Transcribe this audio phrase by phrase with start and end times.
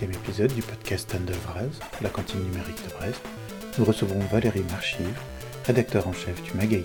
[0.00, 3.20] 20e épisode du podcast Undervraz, la cantine numérique de Brest,
[3.78, 5.18] nous recevrons Valérie Marchive,
[5.66, 6.82] rédacteur en chef du Mag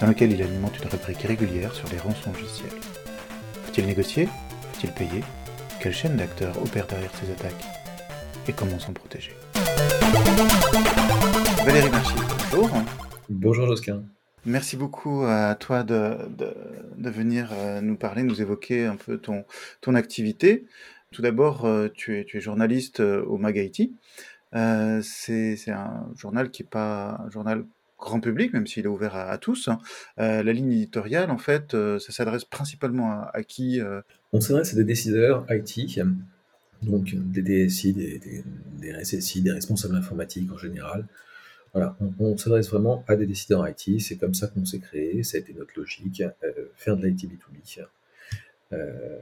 [0.00, 2.70] dans lequel il alimente une rubrique régulière sur les rançongiciels.
[3.64, 4.28] Faut-il négocier?
[4.72, 5.24] Faut-il payer?
[5.80, 7.64] Quelle chaîne d'acteurs opère derrière ces attaques?
[8.46, 9.32] Et comment s'en protéger?
[11.64, 12.70] Valérie Marchive, bonjour.
[13.28, 14.04] Bonjour Josquin.
[14.46, 19.44] Merci beaucoup à toi de, de, venir euh, nous parler, nous évoquer un peu ton,
[19.80, 20.66] ton activité.
[21.12, 23.70] Tout d'abord, euh, tu es, journaliste euh, au Mag
[24.52, 27.64] c'est un journal qui n'est pas un journal
[27.98, 29.68] grand public, même s'il est ouvert à, tous.
[29.68, 29.80] Hein.
[30.16, 33.80] la ligne éditoriale, en fait, ça s'adresse principalement à, qui
[34.32, 36.00] On s'adresse à des décideurs IT,
[36.82, 38.20] donc des DSI, des,
[38.78, 41.06] des, responsables informatiques en général,
[41.74, 45.36] voilà, on, s'adresse vraiment à des décideurs IT, c'est comme ça qu'on s'est créé, ça
[45.36, 47.86] a été notre logique, euh, faire de l'IT B2B.
[48.72, 49.18] Euh,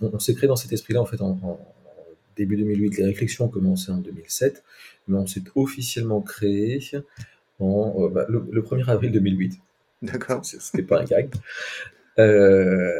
[0.00, 1.60] on, s'est créé dans cet esprit-là en fait en,
[2.36, 2.98] début 2008.
[2.98, 4.62] Les réflexions ont commencé en 2007,
[5.08, 6.80] mais on s'est officiellement créé
[7.58, 9.58] en, euh, bah, le, 1er avril 2008.
[10.02, 10.44] D'accord.
[10.44, 11.30] C'était pas un gag.
[12.18, 12.90] on,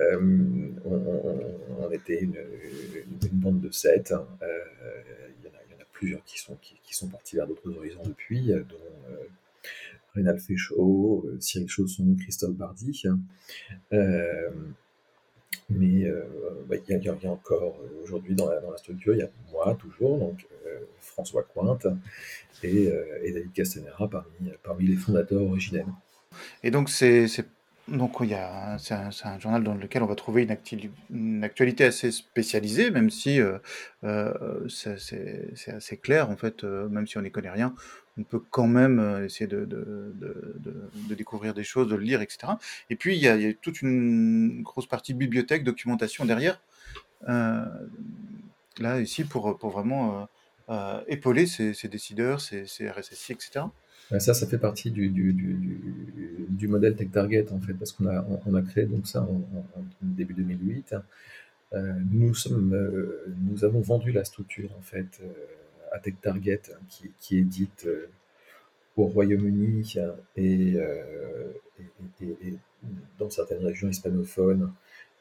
[1.92, 2.36] était une,
[3.32, 4.12] bande de sept
[5.96, 8.76] plusieurs qui sont, qui, sont partis vers d'autres horizons depuis, euh, dont
[9.10, 9.16] euh,
[10.14, 13.02] Rénal Féchaud, euh, Cyril Chausson, Christophe Bardi.
[15.68, 16.04] Mais
[16.68, 20.46] bah, il y, a encore aujourd'hui dans la, structure, il y a moi toujours, donc
[21.00, 21.86] François Cointe
[22.62, 22.88] et,
[23.32, 24.08] David Castanera
[24.62, 25.86] parmi, les fondateurs originels.
[26.62, 27.28] Et donc c'est
[27.88, 30.56] donc il a, c'est un, journal dans lequel on va trouver une,
[31.10, 33.58] une actualité assez spécialisée, même si euh,
[34.04, 37.74] euh, c'est, assez clair en fait, euh, même si on n'y connaît rien,
[38.18, 42.54] on peut quand même essayer de, de, de, découvrir des choses, de le lire, etc.
[42.88, 46.60] Et puis il y a, toute une grosse partie bibliothèque, documentation derrière,
[47.26, 50.28] là ici pour, pour vraiment
[51.08, 53.66] épauler ces, décideurs, ces, RSSI, etc.
[54.18, 59.06] Ça, ça fait partie du, modèle Tech Target, en fait, parce qu'on a, créé donc
[59.06, 59.42] ça en,
[60.00, 60.94] début 2008.
[61.72, 65.32] Euh, nous, sommes, euh, nous avons vendu la structure, en fait, euh,
[65.92, 67.88] à Target, qui, qui édite
[68.96, 69.94] au Royaume-Uni
[70.36, 70.74] et,
[72.20, 72.54] et,
[73.18, 74.72] dans certaines régions hispanophones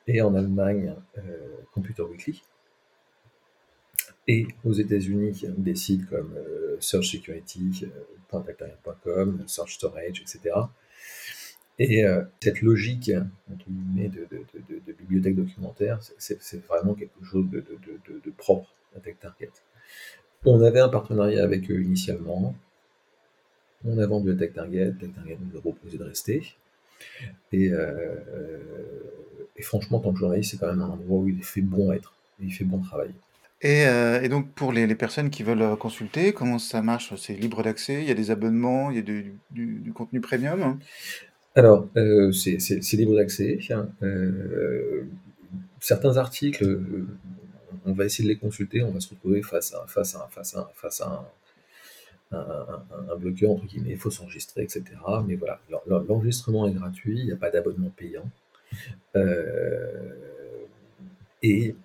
[0.07, 0.95] et en Allemagne,
[1.73, 2.41] Computer Weekly.
[4.27, 6.33] Et aux États-Unis, des sites comme
[6.79, 7.87] Search Security,
[8.29, 10.55] .com, Search Storage, etc.
[11.77, 13.11] Et euh, cette logique
[13.51, 19.51] entre guillemets, de, de, de, bibliothèque documentaire, c'est vraiment quelque chose de, propre à TechTarget.
[20.45, 22.56] On avait un partenariat avec eux initialement.
[23.83, 24.94] On a vendu à TechTarget.
[25.00, 26.56] TechTarget nous a proposé de rester.
[27.51, 28.16] Et, euh,
[29.56, 32.13] et franchement, tant que journaliste, c'est quand même un endroit où il fait bon être.
[32.39, 33.13] Il fait bon travailler.
[33.63, 37.13] Euh, et, donc pour les, personnes qui veulent euh, consulter, comment ça marche?
[37.16, 38.01] C'est libre d'accès?
[38.01, 38.91] Il y a des abonnements?
[38.91, 40.77] Il y a du, contenu premium?
[41.56, 43.59] Alors, euh, c'est libre d'accès.
[45.79, 46.79] certains articles,
[47.85, 50.56] on va essayer de les consulter, on va se retrouver face à, face à, face
[50.56, 51.31] à, face à
[52.31, 54.84] un, bloqueur, entre guillemets, il faut s'enregistrer, etc.
[55.25, 58.29] Mais voilà, l'enregistrement est gratuit, il n'y a pas d'abonnement payant.
[61.44, 61.75] et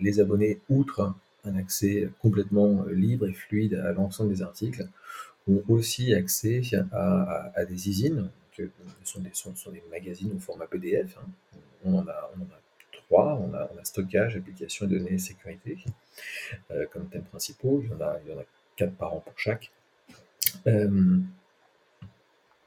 [0.00, 1.14] les abonnés, outre
[1.44, 4.88] un accès complètement euh, libre et fluide à l'ensemble des articles,
[5.48, 6.62] ont aussi accès
[6.92, 8.64] à, des usines, qui
[9.04, 9.20] sont
[9.70, 11.16] des, magazines au format PDF.
[11.18, 11.58] Hein.
[11.84, 12.30] On, en a,
[13.10, 15.78] on a, stockage, application, données sécurité
[16.70, 17.82] euh, comme thèmes principaux.
[17.82, 18.44] Il y, en a,
[18.76, 19.70] quatre par an pour chaque.
[20.66, 21.18] Euh,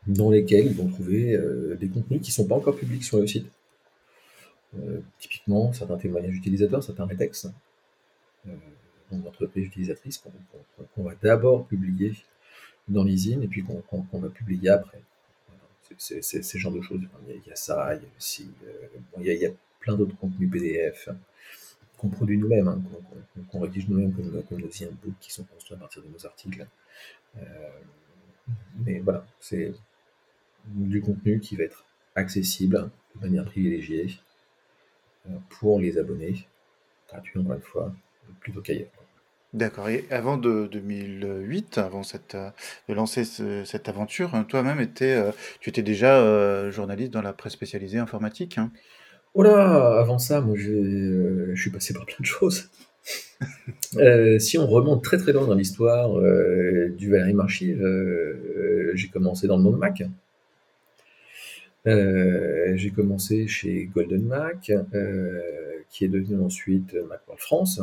[0.08, 1.38] dans lesquels ils vont trouver
[1.78, 3.48] des contenus qui ne sont pas encore publics sur le site.
[5.20, 7.50] typiquement, certains témoignages utilisateurs, certains rétextes,
[8.48, 8.56] euh,
[9.12, 10.24] d'entreprises utilisatrices
[10.94, 12.14] qu'on va d'abord publier
[12.88, 15.02] dans l'usine et puis qu'on va publier après.
[15.98, 17.02] C'est ce genre de choses.
[17.28, 18.88] Il y a, ça, il y a aussi euh,
[19.20, 19.50] il, y a,
[19.80, 21.10] plein d'autres contenus PDF
[21.98, 22.82] qu'on produit nous-mêmes, hein,
[23.52, 26.66] qu'on rédige nous-mêmes comme, comme, nos e qui sont construits à partir de nos articles.
[27.38, 27.42] Euh,
[28.86, 29.74] mais voilà, c'est
[30.66, 31.86] du contenu qui va être
[32.16, 34.08] accessible de manière privilégiée
[35.50, 36.48] pour les abonnés,
[37.10, 37.94] gratuit encore une fois,
[38.40, 38.90] plutôt qu'ailleurs.
[39.54, 39.90] D'accord.
[39.90, 42.04] Et avant de 2008, avant
[42.36, 42.50] euh,
[42.88, 47.54] de lancer cette aventure, hein, toi-même euh, tu étais déjà euh, journaliste dans la presse
[47.54, 48.60] spécialisée informatique.
[48.60, 48.72] Hein?
[49.36, 52.70] Oh là, avant ça, moi, je suis passé par plein de choses.
[54.40, 56.10] si on remonte très très loin dans l'histoire
[56.98, 57.86] du Valérie Marchive,
[58.94, 60.04] j'ai commencé dans le monde Mac.
[61.86, 64.72] j'ai commencé chez Golden Mac,
[65.90, 67.82] qui est devenu ensuite Macworld France.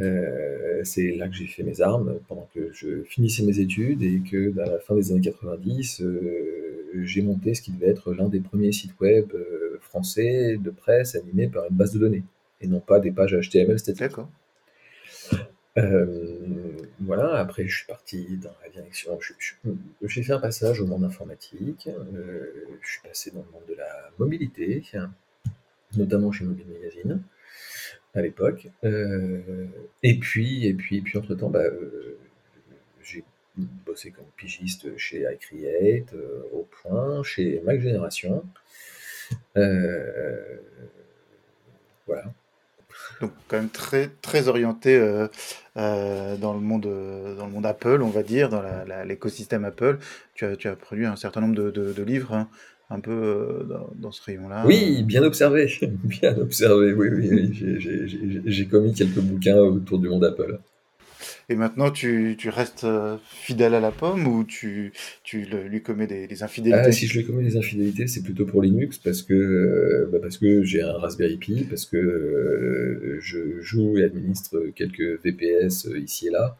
[0.00, 4.20] Euh, c'est là que j'ai fait mes armes pendant que je finissais mes études et
[4.20, 8.28] que à la fin des années 90, euh, j'ai monté ce qui devait être l'un
[8.28, 12.24] des premiers sites web euh, français de presse animés par une base de données
[12.60, 14.00] et non pas des pages HTML statiques.
[14.00, 14.30] D'accord.
[17.00, 19.18] voilà, après je suis parti dans la direction.
[20.02, 21.88] J'ai fait un passage au monde informatique.
[22.82, 24.82] je suis passé dans le monde de la mobilité,
[25.96, 27.22] notamment chez Mobile Magazine
[28.14, 28.68] à l'époque.
[28.84, 29.66] Euh,
[30.02, 32.18] et puis, et puis, et puis entre temps, bah, euh,
[33.02, 33.24] j'ai
[33.56, 38.44] bossé comme pigiste chez iCreate, euh, au point, chez Mac Génération.
[39.54, 42.24] voilà.
[43.20, 44.98] Donc quand même très très orienté
[45.76, 46.86] dans le monde
[47.36, 48.62] dans le monde Apple, on va dire, dans
[49.04, 49.98] l'écosystème Apple.
[50.34, 52.34] Tu as, tu as produit un certain nombre de, de, livres.
[52.34, 52.48] Hein
[52.90, 53.62] un peu euh,
[53.94, 54.64] dans, ce rayon-là.
[54.66, 55.72] Oui, bien observé,
[56.04, 56.92] bien observé.
[56.92, 60.58] Oui, oui, j'ai commis quelques bouquins autour du monde Apple.
[61.48, 64.92] Et maintenant, tu, tu, restes euh, fidèle à la pomme ou tu,
[65.24, 66.82] tu lui commets des, infidélités?
[66.86, 70.18] Ah, Si je lui commets des infidélités, c'est plutôt pour Linux parce que, euh, bah,
[70.22, 76.28] parce que j'ai un Raspberry Pi, parce que je joue et administre quelques VPS ici
[76.28, 76.56] et là,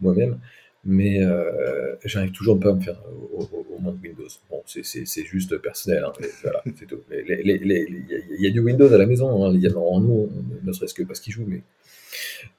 [0.00, 0.38] moi-même
[0.84, 3.00] mais euh, j'arrive toujours pas à me faire
[3.32, 4.28] au, monde Windows.
[4.50, 6.12] Bon, c'est juste personnel, hein,
[6.42, 7.00] voilà, c'est tout.
[7.10, 10.30] Il y, a du Windows à la maison, hein, il y a en nous,
[10.62, 11.62] ne serait-ce que parce qu'il joue, mais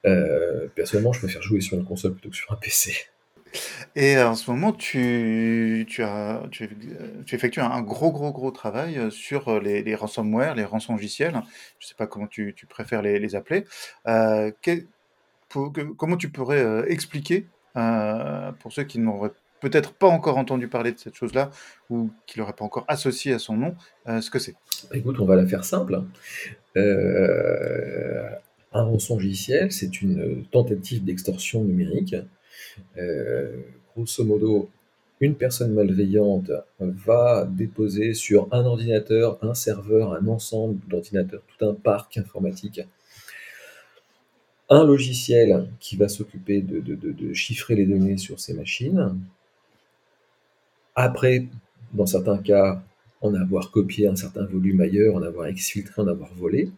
[0.06, 2.94] euh, personnellement, je préfère jouer sur une console plutôt que sur un PC.
[3.94, 6.68] Et en ce moment, tu, tu, as, tu,
[7.24, 11.40] tu effectues un gros, gros, gros travail sur les, ransomware, les rançongiciels.
[11.78, 13.64] Je ne sais pas comment tu, préfères les, les appeler.
[14.08, 14.50] Euh,
[15.96, 20.98] comment tu pourrais expliquer euh, pour ceux qui n'auraient peut-être pas encore entendu parler de
[20.98, 21.50] cette chose-là
[21.90, 23.74] ou qui l'auraient pas encore associé à son nom,
[24.08, 24.54] euh, ce que c'est.
[24.92, 26.02] Écoute, on va la faire simple.
[26.76, 28.28] Euh,
[28.72, 32.16] un rançongiciel, c'est une tentative d'extorsion numérique.
[33.94, 34.68] grosso modo,
[35.20, 36.50] une personne malveillante
[36.80, 42.80] va déposer sur un ordinateur, un serveur, un ensemble d'ordinateurs, tout un parc informatique
[44.70, 49.18] un logiciel qui va s'occuper de, chiffrer les données sur ces machines.
[50.94, 51.46] Après,
[51.92, 52.82] dans certains cas,
[53.20, 56.70] en avoir copié un certain volume ailleurs, en avoir exfiltré, en avoir volé.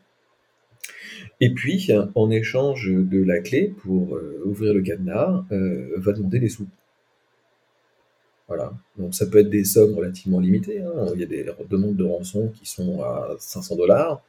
[1.40, 6.38] Et puis, en échange de la clé pour euh, ouvrir le cadenas, euh, va demander
[6.38, 6.66] des sous.
[8.48, 8.72] Voilà.
[8.96, 10.80] Donc ça peut être des sommes relativement limitées.
[10.80, 11.08] Hein.
[11.14, 14.22] Il y a des demandes de rançon qui sont à 500 dollars.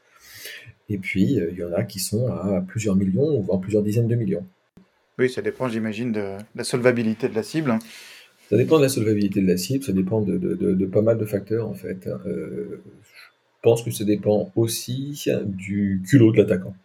[0.89, 4.07] Et puis, euh, il y en a qui sont à plusieurs millions, voire plusieurs dizaines
[4.07, 4.45] de millions.
[5.19, 7.77] Oui, ça dépend, j'imagine, de la solvabilité de la cible.
[8.49, 11.67] Ça dépend de la solvabilité de la cible, ça dépend de, pas mal de facteurs,
[11.67, 12.07] en fait.
[12.07, 16.75] Euh, je pense que ça dépend aussi du culot de l'attaquant.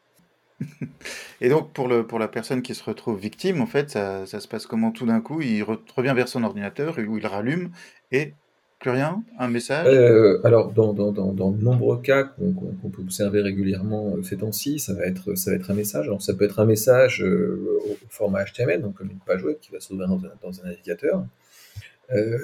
[1.41, 4.41] Et donc, pour, le, pour la personne qui se retrouve victime, en fait, ça, ça
[4.41, 5.41] se passe comment tout d'un coup?
[5.41, 7.71] Il revient vers son ordinateur où il rallume
[8.11, 8.35] et
[8.83, 9.87] plus rien Un message?
[9.87, 14.81] Euh, Alors, dans, dans, dans, de nombreux cas qu'on peut observer régulièrement euh, ces temps-ci,
[14.81, 16.07] ça, va être, ça va être un message.
[16.07, 19.57] Alors, ça peut être un message euh, au format HTML, donc comme une page web
[19.61, 21.25] qui va s'ouvrir dans, dans, un navigateur.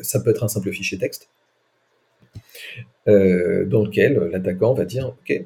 [0.02, 1.28] ça peut être un simple fichier texte.
[3.06, 5.42] dans lequel l'attaquant va dire Ok,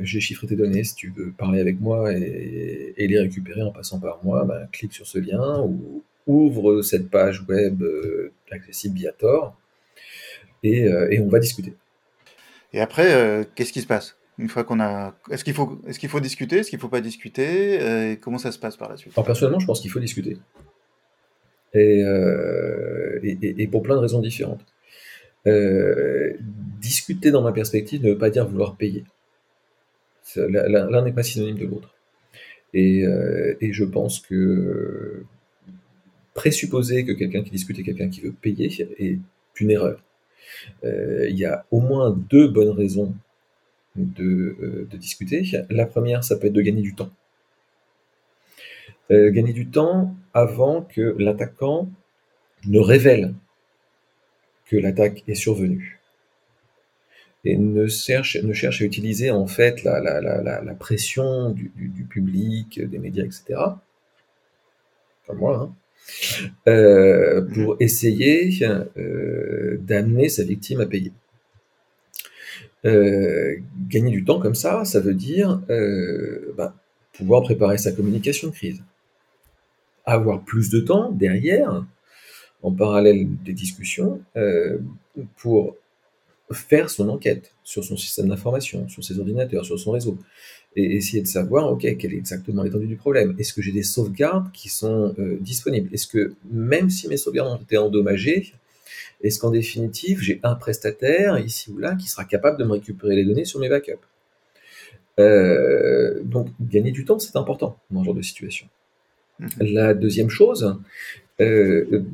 [0.00, 4.00] j'ai chiffré tes données, si tu veux parler avec moi et, les récupérer en passant
[4.00, 7.82] par moi, ben, clique sur ce lien ou ouvre cette page web
[8.50, 9.54] accessible via Tor
[10.64, 11.74] euh, et, on va discuter.
[12.72, 16.00] Et après, euh, qu'est-ce qui se passe une fois qu'on a, est-ce qu'il faut, est-ce
[16.00, 18.90] qu'il faut discuter, est-ce qu'il faut pas discuter, euh, et comment ça se passe par
[18.90, 19.12] la suite?
[19.16, 20.38] Alors personnellement, je pense qu'il faut discuter,
[21.72, 22.02] et,
[23.22, 24.64] et, pour plein de raisons différentes.
[26.80, 29.04] discuter, dans ma perspective, ne veut pas dire vouloir payer.
[30.34, 31.94] L'un n'est pas synonyme de l'autre.
[32.72, 33.04] Et,
[33.60, 35.22] et, je pense que
[36.34, 38.68] présupposer que quelqu'un qui discute est quelqu'un qui veut payer
[38.98, 39.18] est
[39.60, 40.03] une erreur.
[40.84, 43.14] Euh, il y a au moins deux bonnes raisons
[43.98, 45.42] euh, de, discuter.
[45.70, 47.10] La première, ça peut être de gagner du temps.
[49.10, 51.90] Euh, gagner du temps avant que l'attaquant
[52.66, 53.34] ne révèle
[54.66, 56.00] que l'attaque est survenue
[57.44, 61.70] et ne cherche, à utiliser en fait la, pression du,
[62.08, 63.60] public, des médias, etc.
[65.26, 65.74] Comme moi, hein.
[66.66, 68.50] Euh, pour essayer
[68.96, 71.12] euh, d'amener sa victime à payer.
[72.84, 73.56] Euh,
[73.88, 75.60] gagner du temps comme ça, ça veut dire
[76.56, 76.74] bah,
[77.12, 78.82] pouvoir préparer sa communication de crise.
[80.04, 81.84] Avoir plus de temps derrière,
[82.62, 84.20] en parallèle des discussions,
[85.36, 85.76] pour
[86.52, 90.18] faire son enquête sur son système d'information, sur ses ordinateurs, sur son réseau,
[90.76, 93.34] et essayer de savoir, ok, quelle est exactement l'étendue du problème?
[93.38, 95.88] Est-ce que j'ai des sauvegardes qui sont euh, disponibles?
[95.94, 98.52] Est-ce que même si mes sauvegardes ont été endommagées,
[99.22, 103.16] est-ce qu'en définitive, j'ai un prestataire ici ou là qui sera capable de me récupérer
[103.16, 103.94] les données sur mes backups?
[105.20, 108.66] Euh, Donc, gagner du temps, c'est important dans ce genre de situation.
[109.38, 109.46] Mmh.
[109.60, 110.76] La deuxième chose,
[111.40, 112.04] euh,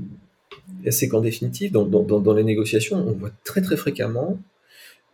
[0.88, 4.38] c'est qu'en définitive, dans, les négociations, on voit très très fréquemment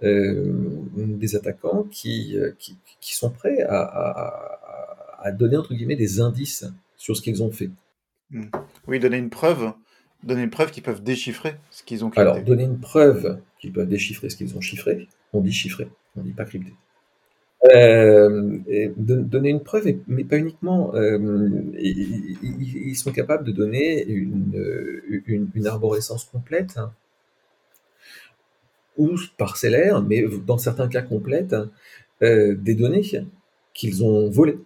[0.02, 0.52] euh,
[0.96, 7.42] des attaquants qui, qui, sont prêts à, donner entre guillemets des indices sur ce qu'ils
[7.42, 7.70] ont fait.
[8.30, 8.44] Hmm.
[8.86, 9.72] Oui, donner une preuve,
[10.22, 12.20] donner une preuve qu'ils peuvent déchiffrer ce qu'ils ont crypté.
[12.30, 16.22] Alors, donner une preuve qu'ils peuvent déchiffrer ce qu'ils ont chiffré, on dit chiffrer, on
[16.22, 16.72] dit pas crypté.
[17.64, 18.58] Euh,
[18.96, 20.94] donner une preuve, mais pas uniquement.
[20.94, 21.18] Euh,
[21.78, 26.92] ils, sont capables de donner une, une, arborescence complète hein,
[28.98, 31.56] ou parcellaire, mais dans certains cas complète,
[32.22, 33.02] euh, des données
[33.74, 34.58] qu'ils ont volées.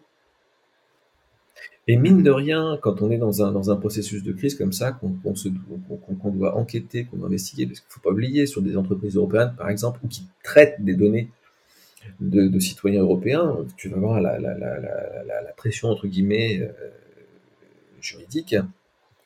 [1.87, 6.31] Et mine de rien, quand on est dans un, processus de crise comme ça, qu'on
[6.31, 9.55] doit enquêter, qu'on doit investiguer, parce qu'il ne faut pas oublier, sur des entreprises européennes,
[9.57, 11.31] par exemple, ou qui traitent des données
[12.21, 14.39] de, citoyens européens, tu vas voir la,
[15.57, 16.69] pression, entre guillemets, euh,
[18.01, 18.57] juridique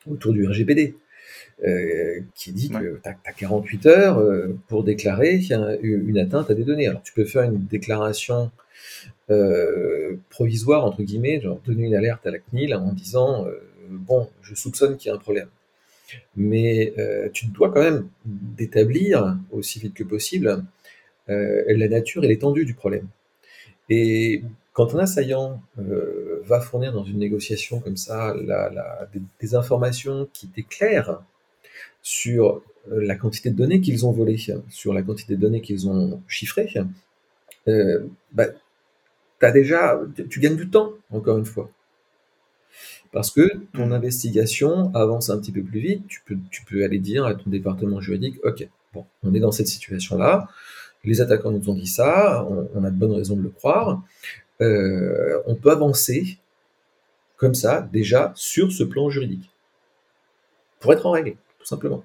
[0.09, 0.95] autour du RGPD.
[1.63, 5.39] Euh, qui dit que tu as, 48 heures euh, pour déclarer
[5.81, 6.87] une atteinte à des données.
[6.87, 8.51] Alors tu peux faire une déclaration
[10.29, 13.47] provisoire, entre guillemets, genre donner une alerte à la CNIL en disant
[13.89, 15.47] bon, je soupçonne qu'il y a un problème.
[16.35, 16.93] Mais
[17.33, 20.63] tu dois quand même d'établir aussi vite que possible
[21.27, 23.07] la nature et l'étendue du problème.
[23.89, 28.35] Et quand un assaillant euh, va fournir dans une négociation comme ça
[29.39, 31.23] des, informations qui éclairent
[32.01, 34.37] sur euh, la quantité de données qu'ils ont volées,
[34.69, 36.73] sur la quantité de données qu'ils ont chiffrées,
[37.65, 38.47] bah,
[39.41, 41.69] as déjà, tu gagnes du temps, encore une fois.
[43.11, 46.99] Parce que ton investigation avance un petit peu plus vite, tu peux, tu peux aller
[46.99, 50.49] dire à ton département juridique, ok, bon, on est dans cette situation-là,
[51.05, 54.03] les attaquants nous ont dit ça, on, a de bonnes raisons de le croire.
[54.61, 56.37] Euh, on peut avancer
[57.37, 59.49] comme ça, déjà, sur ce plan juridique.
[60.79, 62.03] Pour être en règle, tout simplement.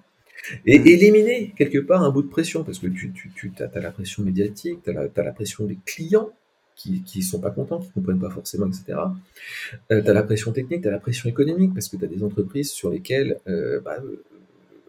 [0.67, 3.13] Et éliminer quelque part un bout de pression, parce que tu,
[3.59, 6.31] as, la pression médiatique, tu as, la pression des clients
[6.75, 8.99] qui ne sont pas contents, qui ne comprennent pas forcément, etc.
[9.91, 12.25] tu as la pression technique, tu as la pression économique, parce que tu as des
[12.25, 14.25] entreprises sur lesquelles euh, bah, euh,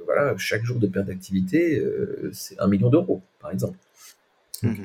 [0.05, 1.81] voilà, chaque jour de perte d'activité,
[2.31, 3.77] c'est un million d'euros, par exemple.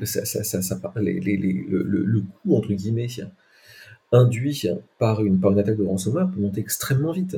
[0.05, 3.09] Ça, ça, ça, le, coût, entre guillemets,
[4.13, 4.65] induit
[4.99, 7.37] par une, par une attaque de ransomware peut monter extrêmement vite.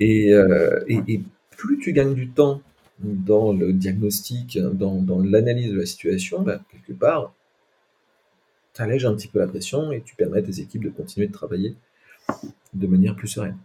[0.00, 1.22] Et, euh, et,
[1.56, 2.62] plus tu gagnes du temps
[3.00, 7.34] dans le diagnostic, dans, dans l'analyse de la situation, bah, quelque part,
[8.74, 11.26] tu allèges un petit peu la pression et tu permets à tes équipes de continuer
[11.26, 11.74] de travailler
[12.74, 13.56] de manière plus sereine.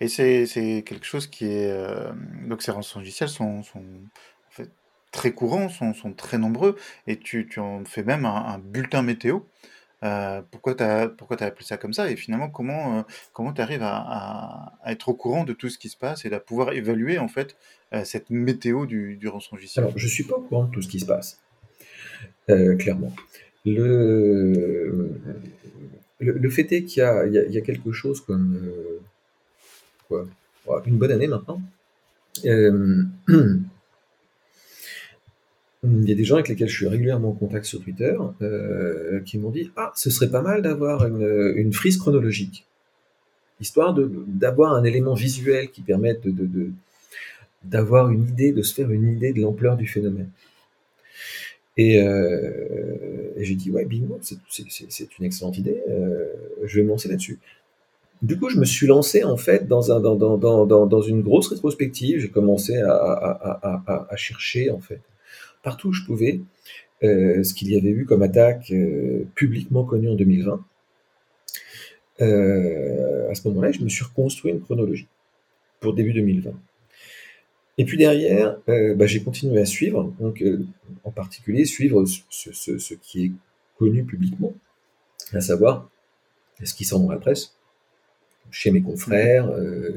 [0.00, 1.70] Et c'est quelque chose qui est.
[1.70, 2.12] Euh,
[2.46, 3.62] donc ces rançons logiciels sont,
[5.14, 9.40] très courants, sont, très nombreux, et tu, en fais même un, bulletin météo.
[10.02, 12.10] Euh, pourquoi tu as, appelé ça comme ça?
[12.10, 15.96] Et finalement, comment, euh, tu arrives à, être au courant de tout ce qui se
[15.96, 17.56] passe et à pouvoir évaluer en fait
[17.94, 20.88] euh, cette météo du, du rançongiciel Alors, je suis pas au courant de tout ce
[20.88, 21.40] qui se passe,
[22.46, 23.12] clairement.
[23.64, 25.10] Le,
[26.50, 28.60] fait est qu'il y y, a, quelque chose comme
[30.86, 31.60] une bonne année maintenant.
[35.84, 39.20] il y a des gens avec lesquels je suis régulièrement en contact sur Twitter euh,
[39.20, 42.66] qui m'ont dit Ah, ce serait pas mal d'avoir une, frise chronologique,
[43.60, 46.70] histoire d'avoir un élément visuel qui permette de,
[47.64, 50.30] d'avoir une idée, de se faire une idée de l'ampleur du phénomène.
[51.76, 56.32] Et, euh, j'ai dit Ouais, bingo, c'est une excellente idée, euh,
[56.64, 57.38] je vais me lancer là-dessus.
[58.24, 61.20] Du coup, je me suis lancé en fait dans, un, dans, dans, dans, dans une
[61.20, 62.20] grosse rétrospective.
[62.20, 65.02] J'ai commencé à, chercher en fait
[65.62, 66.40] partout où je pouvais
[67.02, 70.64] euh, ce qu'il y avait eu comme attaque euh, publiquement connue en 2020.
[72.22, 75.08] Euh, à ce moment-là, je me suis reconstruit une chronologie
[75.80, 76.50] pour début 2020.
[77.76, 80.42] Et puis derrière, bah, j'ai continué à suivre, donc
[81.02, 83.32] en particulier suivre ce, qui est
[83.76, 84.54] connu publiquement,
[85.34, 85.90] à savoir
[86.62, 87.54] ce qui sort dans la presse,
[88.50, 89.50] chez mes confrères,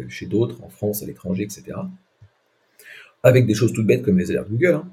[0.09, 1.77] chez d'autres, en France, à l'étranger, etc.
[3.23, 4.75] Avec des choses toutes bêtes comme les alertes Google.
[4.75, 4.91] Hein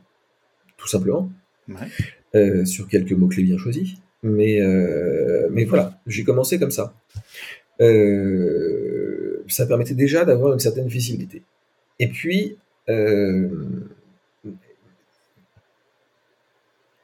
[0.85, 1.31] tout simplement,
[2.35, 3.95] euh, sur quelques mots-clés bien choisis.
[4.23, 6.95] Mais, euh, mais voilà, j'ai commencé comme ça.
[7.81, 11.43] Euh, ça permettait déjà d'avoir une certaine visibilité.
[11.99, 12.59] Et puis,
[12.89, 13.87] il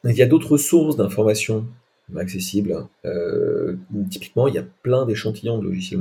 [0.05, 1.67] y a d'autres sources d'informations
[2.19, 2.87] accessibles.
[3.05, 3.77] Euh,
[4.11, 6.01] typiquement, il y a plein d'échantillons de logiciels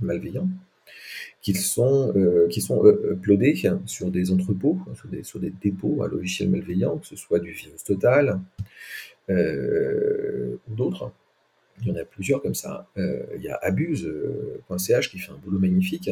[0.00, 0.48] malveillants
[1.40, 3.54] qui sont, euh, qui sont euh, uploadés
[3.86, 7.52] sur des entrepôts, sur des, sur des dépôts à logiciels malveillants, que ce soit du
[7.52, 8.40] virus total
[9.28, 11.12] ou d'autres.
[11.82, 12.88] Il y en a plusieurs comme ça.
[12.96, 16.10] il y a abuse.ch qui fait un boulot magnifique.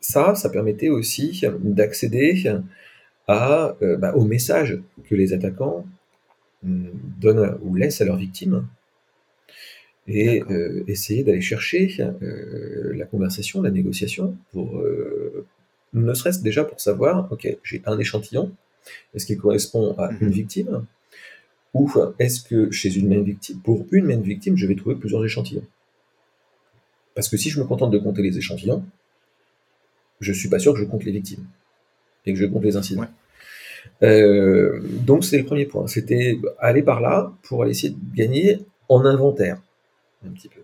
[0.00, 2.62] ça, ça permettait aussi d'accéder
[3.32, 5.86] à, euh, bah, au message que les attaquants
[6.64, 8.66] hum, donnent ou laissent à leurs victimes
[10.06, 14.82] et euh, essayer d'aller chercher euh, la conversation, la négociation, pour
[15.94, 18.52] ne serait-ce déjà pour savoir, ok, j'ai un échantillon,
[19.14, 20.32] est-ce qu'il correspond à une mhm.
[20.32, 20.86] victime,
[21.74, 25.24] ou est-ce que chez une même victime, pour une même victime, je vais trouver plusieurs
[25.24, 25.64] échantillons?
[27.14, 28.84] Parce que si je me contente de compter les échantillons,
[30.20, 31.44] je suis pas sûr que je compte les victimes
[32.26, 33.06] et que je compte les incidents.
[34.02, 39.04] Euh, donc c'est le premier point, c'était aller par là pour essayer de gagner en
[39.04, 39.60] inventaire
[40.26, 40.60] un petit peu.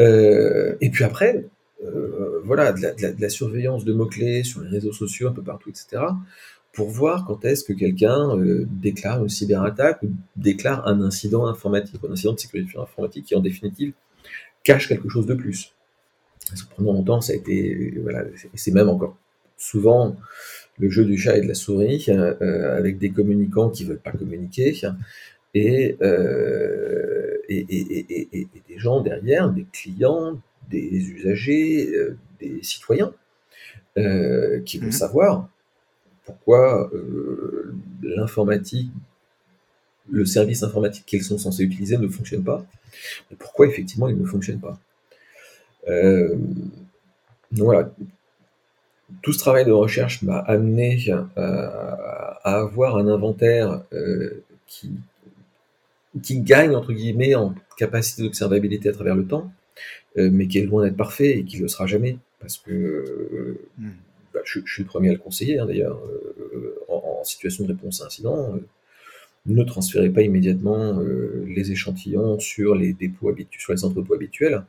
[0.00, 1.46] Euh, et puis après,
[1.84, 6.02] euh, voilà, de la, surveillance de mots-clés sur les réseaux sociaux, un peu partout, etc.,
[6.72, 8.36] pour voir quand est-ce que quelqu'un
[8.70, 13.40] déclare une cyberattaque ou déclare un incident informatique, un incident de sécurité informatique qui en
[13.40, 13.94] définitive
[14.62, 15.72] cache quelque chose de plus.
[16.48, 19.16] Parce que pendant longtemps, ça a été, voilà, c'est même encore
[19.56, 20.16] souvent
[20.78, 24.12] le jeu du chat et de la souris, euh, avec des communicants qui veulent pas
[24.12, 24.74] communiquer,
[25.54, 33.12] et, euh, et, et, et, des gens derrière, des clients, des usagers, euh, des citoyens,
[33.96, 34.92] qui veulent mhm.
[34.92, 35.48] savoir
[36.24, 36.88] pourquoi
[38.00, 38.92] l'informatique,
[40.08, 42.64] le service informatique qu'ils sont censés utiliser ne fonctionne pas,
[43.32, 44.78] et pourquoi effectivement il ne fonctionne pas.
[47.50, 47.92] voilà,
[49.22, 54.92] tout ce travail de recherche m'a amené euh, à avoir un inventaire euh, qui,
[56.22, 59.50] qui gagne, entre guillemets, en capacité d'observabilité à travers le temps,
[60.18, 62.18] euh, mais qui est loin d'être parfait et qui ne le sera jamais.
[62.40, 63.90] Parce que hmm.
[64.34, 66.00] bah, je, suis le premier à le conseiller, hein, d'ailleurs,
[66.88, 68.58] en, situation de réponse à incident.
[69.44, 70.98] ne transférez pas immédiatement
[71.46, 74.64] les échantillons sur les dépôts habituels, sur les entrepôts habituels,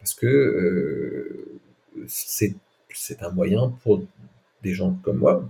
[0.00, 1.46] parce que
[2.06, 2.54] c'est
[2.94, 4.02] c'est un moyen pour
[4.62, 5.48] des gens comme moi,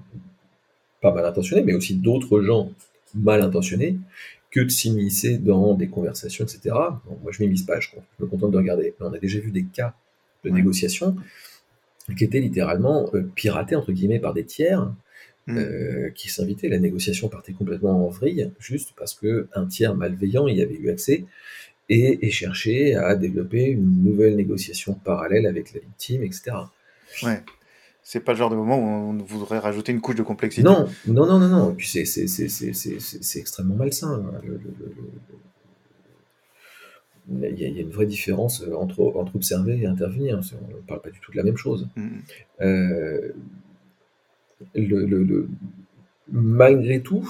[1.00, 2.72] pas mal intentionnés, mais aussi d'autres gens
[3.14, 3.98] mal intentionnés,
[4.50, 6.74] que de s'immiscer dans des conversations, etc.
[7.22, 7.88] moi, je m'immisce pas, je,
[8.20, 8.94] me contente de regarder.
[8.98, 9.94] Mais on a déjà vu des cas
[10.44, 11.16] de négociation
[12.16, 14.92] qui étaient littéralement euh, piratés, entre guillemets, par des tiers,
[15.46, 15.59] mm.
[15.59, 16.68] euh, qui s'invitaient.
[16.68, 21.24] La négociation partait complètement en vrille, juste parce qu'un tiers malveillant y avait eu accès
[21.88, 26.52] et, et cherchait à développer une nouvelle négociation parallèle avec la victime, etc.
[27.22, 27.42] Ouais.
[28.03, 30.62] C'est pas le genre de moment où on voudrait rajouter une couche de complexité.
[30.62, 31.70] Non, non, non, non, non.
[31.70, 34.22] Et puis c'est, c'est, c'est, c'est extrêmement malsain.
[37.33, 40.38] il, y a, une vraie différence entre, entre observer et intervenir.
[40.70, 41.88] On ne parle pas du tout de la même chose.
[41.96, 42.09] Mm.
[42.61, 43.33] Euh,
[44.74, 45.48] le, le,
[46.31, 47.27] malgré tout,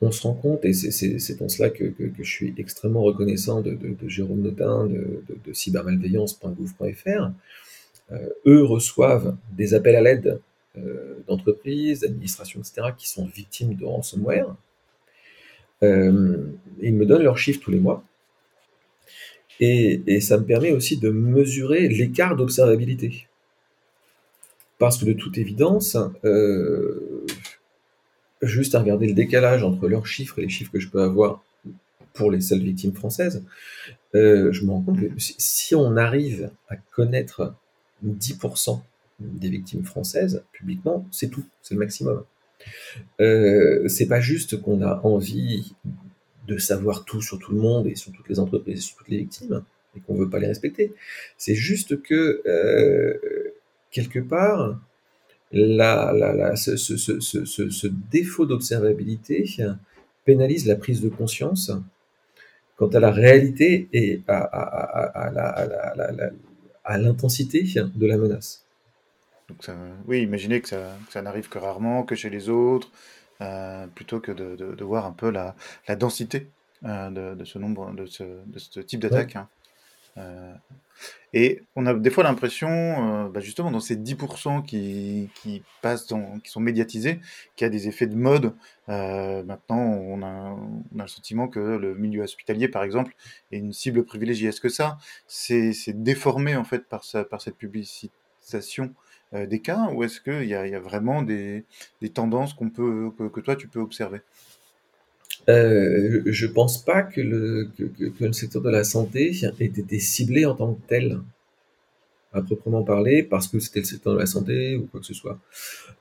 [0.00, 3.72] on se rend compte, et c'est pour cela que, que, je suis extrêmement reconnaissant de,
[3.72, 7.28] de, de Jérôme Notin de, de cybermalveillance.gouv.fr, euh,
[8.46, 10.40] eux reçoivent des appels à l'aide
[10.78, 14.54] euh, d'entreprises, d'administrations, etc., qui sont victimes de ransomware.
[15.82, 16.46] Euh,
[16.80, 18.04] ils me donnent leurs chiffres tous les mois.
[19.58, 23.26] Et, ça me permet aussi de mesurer l'écart d'observabilité.
[24.78, 25.96] Parce que de toute évidence,
[28.40, 31.42] juste à regarder le décalage entre leurs chiffres et les chiffres que je peux avoir
[32.14, 33.44] pour les seules victimes françaises,
[34.14, 37.54] je me rends compte que si on arrive à connaître
[38.04, 38.80] 10%
[39.20, 42.24] des victimes françaises, publiquement, c'est tout, c'est le maximum.
[43.20, 45.74] Euh, c'est pas juste qu'on a envie
[46.46, 49.08] de savoir tout sur tout le monde et sur toutes les entreprises et sur toutes
[49.08, 49.62] les victimes
[49.96, 50.92] et qu'on veut pas les respecter.
[51.36, 53.52] C'est juste que euh,
[53.90, 54.80] quelque part,
[55.52, 59.44] la, la, ce, ce, défaut d'observabilité
[60.24, 61.72] pénalise la prise de conscience
[62.76, 66.30] quant à la réalité et à, à, à, à
[66.90, 68.64] à l'intensité de la menace.
[69.48, 69.64] Donc
[70.06, 72.90] oui, imaginez que ça, ça n'arrive que rarement, que chez les autres,
[73.40, 75.54] euh, plutôt que de, de, voir un peu la,
[75.86, 76.48] la densité
[76.84, 79.36] euh, de, ce nombre, de ce, de ce type d'attaque.
[79.36, 79.48] Hein.
[80.18, 80.54] Euh,
[81.32, 85.30] et on a des fois l'impression, euh, bah, justement, dans ces 10% qui,
[85.82, 86.12] passent,
[86.44, 87.20] qui sont médiatisés,
[87.56, 88.54] qu'il y a des effets de mode.
[88.88, 90.56] Euh, maintenant, on a,
[90.94, 93.14] le sentiment que le milieu hospitalier, par exemple,
[93.52, 94.48] est une cible privilégiée.
[94.48, 98.94] Est-ce que ça, c'est déformé en fait par, cette publicitation
[99.32, 101.64] des cas ou est-ce qu'il y y a vraiment des,
[102.12, 104.22] tendances qu'on peut, que toi tu peux observer?
[105.48, 110.44] Euh, je pense pas que le, que, le secteur de la santé ait été ciblé
[110.44, 111.20] en tant que tel,
[112.32, 115.14] à proprement parler, parce que c'était le secteur de la santé ou quoi que ce
[115.14, 115.38] soit.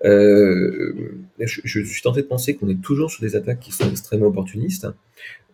[0.05, 4.27] Euh, je, suis tenté de penser qu'on est toujours sur des attaques qui sont extrêmement
[4.27, 4.87] opportunistes.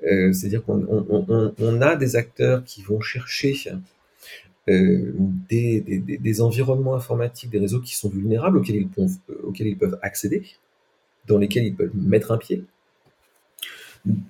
[0.04, 0.86] Euh, C'est-à-dire qu'on
[1.58, 3.56] on, a des acteurs qui vont chercher
[4.68, 9.78] des, des, des, environnements informatiques, des réseaux qui sont vulnérables, auxquels ils, peuvent, auxquels ils
[9.78, 10.44] peuvent accéder,
[11.28, 12.66] dans lesquels ils peuvent mettre un pied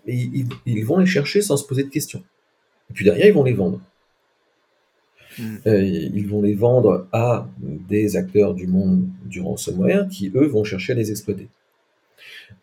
[0.07, 2.23] ils, ils, vont les chercher sans se poser de questions.
[2.89, 3.81] Et puis derrière, ils vont les vendre.
[5.37, 5.55] Mm.
[5.67, 10.63] Euh, ils vont les vendre à des acteurs du monde du ransomware qui, eux, vont
[10.63, 11.49] chercher à les exploiter.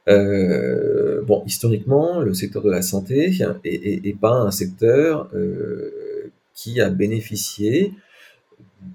[0.08, 3.32] Euh, bon, historiquement, le secteur de la santé
[3.64, 7.92] est, pas un secteur euh, qui a bénéficié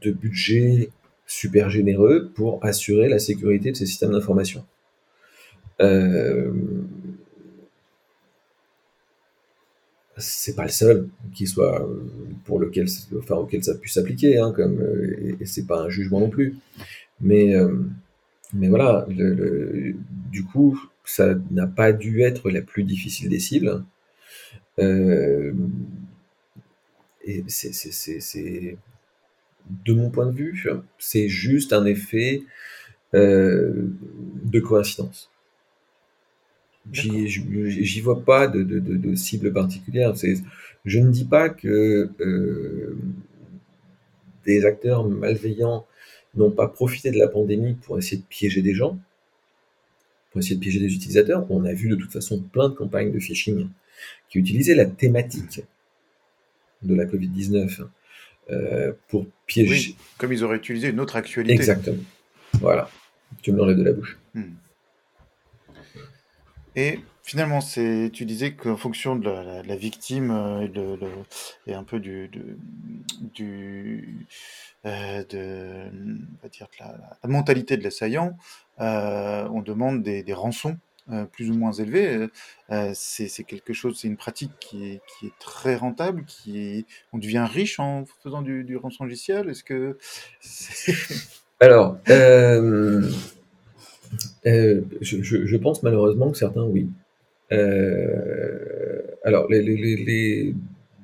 [0.01, 0.89] de budgets
[1.25, 4.65] super généreux pour assurer la sécurité de ces systèmes d'information.
[5.81, 6.51] Euh,
[10.17, 12.03] c'est pas le seul qui soit euh,
[12.45, 12.87] pour lequel,
[13.29, 16.55] auquel ça puisse s'appliquer, hein, comme euh, et, c'est pas un jugement non plus.
[17.21, 17.73] Mais euh,
[18.53, 19.05] mais voilà,
[20.31, 23.83] du coup, ça n'a pas dû être la plus difficile des cibles.
[24.79, 25.51] Et
[27.47, 28.77] c'est
[29.85, 30.65] de mon point de vue,
[30.97, 32.43] c'est juste un effet
[33.13, 35.29] de coïncidence.
[36.91, 40.13] J'y vois pas de, de, de, cible particulière.
[40.85, 42.97] Je ne dis pas que euh,
[44.45, 45.85] des acteurs malveillants
[46.35, 48.97] n'ont pas profité de la pandémie pour essayer de piéger des gens,
[50.31, 51.45] pour essayer de piéger des utilisateurs.
[51.49, 53.67] On a vu de toute façon plein de campagnes de phishing
[54.29, 55.61] qui utilisaient la thématique
[56.83, 57.85] de la Covid-19
[58.49, 59.95] euh, pour piéger.
[60.17, 61.53] comme ils auraient utilisé une autre actualité.
[61.53, 62.03] Exactement.
[62.61, 62.89] Voilà.
[63.41, 64.17] Tu me l'enlèves de la bouche.
[64.33, 64.53] Hmm.
[66.77, 69.27] Et finalement, tu disais qu'en fonction de
[69.67, 70.97] la, victime euh,
[71.65, 72.27] et, un peu euh,
[74.85, 75.89] de,
[77.23, 78.37] la, mentalité de l'assaillant,
[78.79, 80.77] euh, on demande des, rançons
[81.31, 82.27] plus ou moins élevés.
[82.93, 85.01] c'est, quelque chose, c'est une pratique qui est,
[85.39, 89.49] très rentable, qui on devient riche en faisant du, du rançon logiciel.
[89.49, 89.97] Est-ce que
[91.59, 91.97] alors
[94.45, 96.87] je, je, pense malheureusement que certains, oui.
[97.51, 99.47] Euh, alors,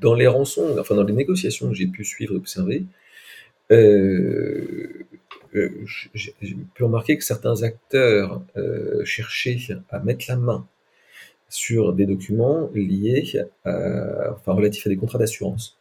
[0.01, 2.85] dans les rançons, enfin dans les négociations que j'ai pu suivre et observer,
[3.71, 5.05] euh,
[5.55, 5.69] euh
[6.13, 10.67] j'ai pu remarquer que certains acteurs euh, cherchaient à mettre la main
[11.49, 13.23] sur des documents liés,
[13.63, 15.79] à, enfin relatifs à des contrats d'assurance,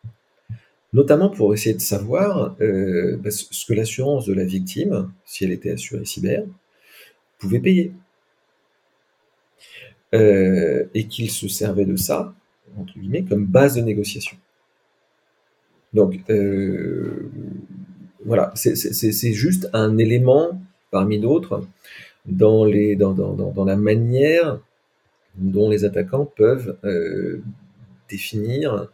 [0.93, 5.53] notamment pour essayer de savoir euh, bah, ce que l'assurance de la victime, si elle
[5.53, 6.45] était assurée cyber,
[7.43, 7.93] pouvait payer.
[10.15, 12.35] Euh, et qu'il se servait de ça,
[12.77, 14.37] entre guillemets, comme base de négociation.
[15.95, 17.31] Donc, euh,
[18.25, 21.67] voilà, c'est juste un élément parmi d'autres
[22.27, 24.61] dans, dans, dans, dans, la manière
[25.37, 27.43] dont les attaquants peuvent euh,
[28.09, 28.89] définir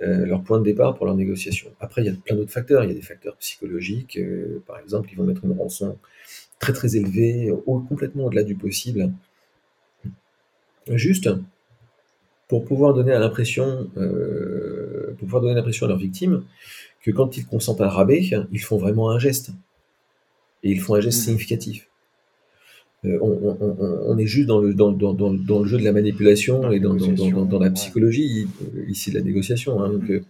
[0.00, 1.70] leur point de départ pour leur négociation.
[1.78, 2.82] Après, il y a plein d'autres facteurs.
[2.82, 4.18] Il y a des facteurs psychologiques.
[4.66, 5.96] Par exemple, ils vont mettre une rançon
[6.62, 9.12] très très élevé, au, complètement au-delà du possible.
[10.88, 11.28] Juste
[12.48, 16.44] pour pouvoir donner l'impression, euh, pour pouvoir donner l'impression à leurs victimes
[17.02, 19.50] que quand ils consentent à un rabais, ils font vraiment un geste.
[20.62, 21.24] Et ils font un geste mmh.
[21.24, 21.88] significatif.
[23.04, 27.58] Euh, on, est juste dans le, dans, le jeu de la manipulation et dans, dans,
[27.58, 29.82] la psychologie euh, ici de la négociation.
[29.82, 29.88] Hein.
[29.94, 30.20] donc, mmh.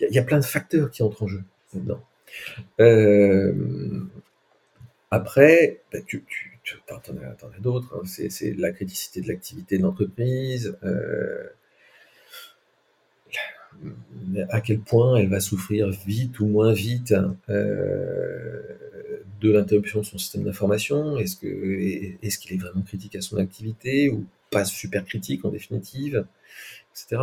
[0.00, 2.00] il y, a plein de facteurs qui entrent en jeu là-dedans.
[5.16, 6.22] Après, bah, tu,
[6.90, 7.96] en as, d'autres.
[7.96, 8.02] Hein.
[8.04, 10.76] C'est la criticité de l'activité de l'entreprise.
[10.84, 11.48] Euh,
[14.50, 18.60] à quel point elle va souffrir vite ou moins vite hein, euh,
[19.40, 24.26] de l'interruption de son système d'information Est-ce qu'il est vraiment critique à son activité ou
[24.50, 26.26] pas super critique en définitive,
[26.92, 27.22] etc.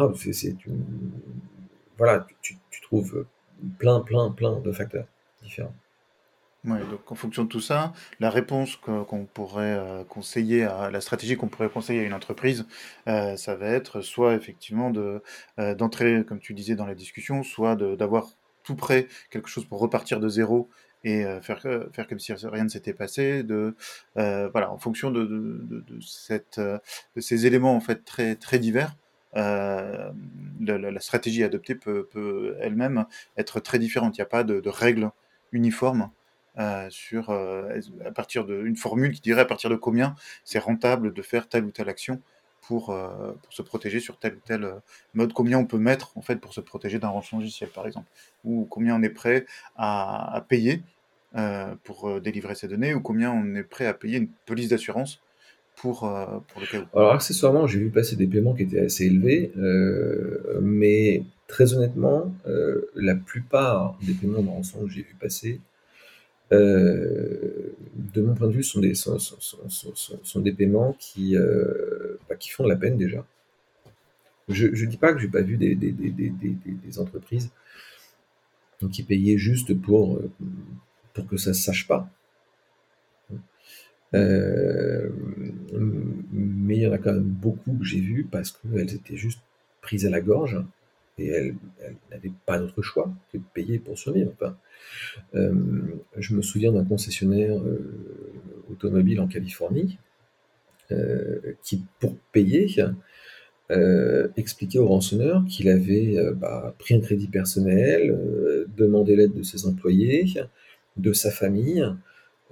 [1.97, 3.25] Voilà, tu, tu trouves
[3.77, 5.05] plein, plein, plein de facteurs
[5.43, 5.75] différents.
[6.65, 11.35] Donc en fonction de tout ça, la réponse qu'on pourrait euh, conseiller à la stratégie
[11.35, 12.65] qu'on pourrait conseiller à une entreprise,
[13.09, 15.21] euh, ça va être soit effectivement de
[15.59, 18.29] euh, d'entrer, comme tu disais, dans la discussion, soit d'avoir
[18.63, 20.69] tout prêt, quelque chose pour repartir de zéro
[21.03, 23.75] et faire faire comme si rien ne s'était passé, de
[24.15, 26.61] voilà, en fonction de, de, de, cette
[27.17, 28.95] ces éléments en fait très très divers.
[29.33, 30.13] La,
[30.61, 34.15] la, stratégie adoptée peut, peut elle-même être très différente.
[34.17, 35.11] Il n'y a pas de, de règles
[35.51, 36.09] uniformes
[36.89, 41.49] sur à partir d'une formule qui dirait à partir de combien c'est rentable de faire
[41.49, 42.21] telle ou telle action
[42.61, 44.71] pour, pour se protéger sur tel ou tel
[45.13, 48.07] mode, combien on peut mettre en fait pour se protéger d'un rançon logiciel par exemple,
[48.43, 50.83] ou combien on est prêt à, à payer
[51.83, 55.21] pour délivrer ces données, ou combien on est prêt à payer une police d'assurance
[55.75, 56.97] pour, euh, pour le cas où.
[56.97, 62.33] Alors, accessoirement, j'ai vu passer des paiements qui étaient assez élevés, euh, mais très honnêtement,
[62.47, 65.61] euh, la plupart des paiements de rançon que j'ai vu passer,
[66.53, 71.35] de mon point de vue, sont des, sont, des paiements qui,
[72.29, 73.25] bah, qui font de la peine déjà.
[74.49, 77.49] Je ne dis pas que j'ai pas vu des, entreprises
[78.91, 80.21] qui payaient juste pour,
[81.13, 82.09] pour que ça ne se sache pas.
[84.13, 85.09] Euh,
[86.31, 89.39] mais il y en a quand même beaucoup que j'ai vu parce qu'elles étaient juste
[89.81, 90.57] prises à la gorge
[91.17, 91.55] et elles,
[92.11, 94.31] n'avaient pas d'autre choix que de payer pour survivre.
[94.33, 94.57] Enfin,
[95.35, 95.53] euh,
[96.17, 98.31] je me souviens d'un concessionnaire euh,
[98.71, 99.97] automobile en Californie
[101.63, 102.67] qui, pour payer,
[104.35, 108.15] expliquait au rançonneur qu'il avait bah, pris un crédit personnel,
[108.77, 110.31] demandé l'aide de ses employés,
[110.97, 111.83] de sa famille,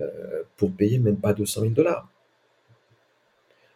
[0.01, 2.11] euh, pour payer même pas 200 000 dollars.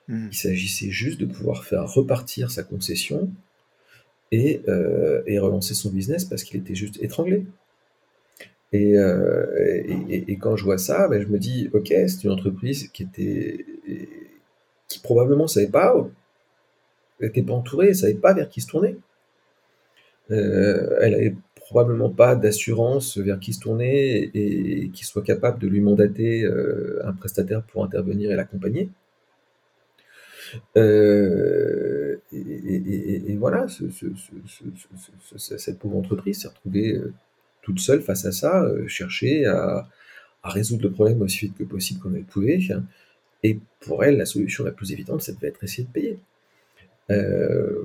[0.08, 0.28] Hmm.
[0.32, 3.32] Il s'agissait juste de pouvoir faire repartir sa concession
[4.32, 7.46] et, euh, relancer son business parce qu'il était juste étranglé.
[8.72, 9.84] Et, euh,
[10.40, 13.66] quand je vois ça, ben, je me dis, ok, c'est une entreprise qui était,
[14.88, 15.96] qui probablement savait pas,
[17.22, 18.98] n'était pas entourée, savait pas vers qui se tourner.
[20.30, 21.36] elle avait
[21.66, 27.02] probablement pas d'assurance vers qui se tourner et, qui soit capable de lui mandater euh,
[27.06, 28.90] un prestataire pour intervenir et l'accompagner.
[30.78, 37.14] Euh, et, voilà, cette pauvre entreprise s'est retrouvée euh,
[37.62, 39.88] toute seule face à ça, chercher à,
[40.44, 42.60] résoudre le problème aussi vite que possible comme elle pouvait.
[43.44, 46.20] Et pour elle, la solution la plus évidente, ça devait être essayer de payer.
[47.12, 47.84] Euh,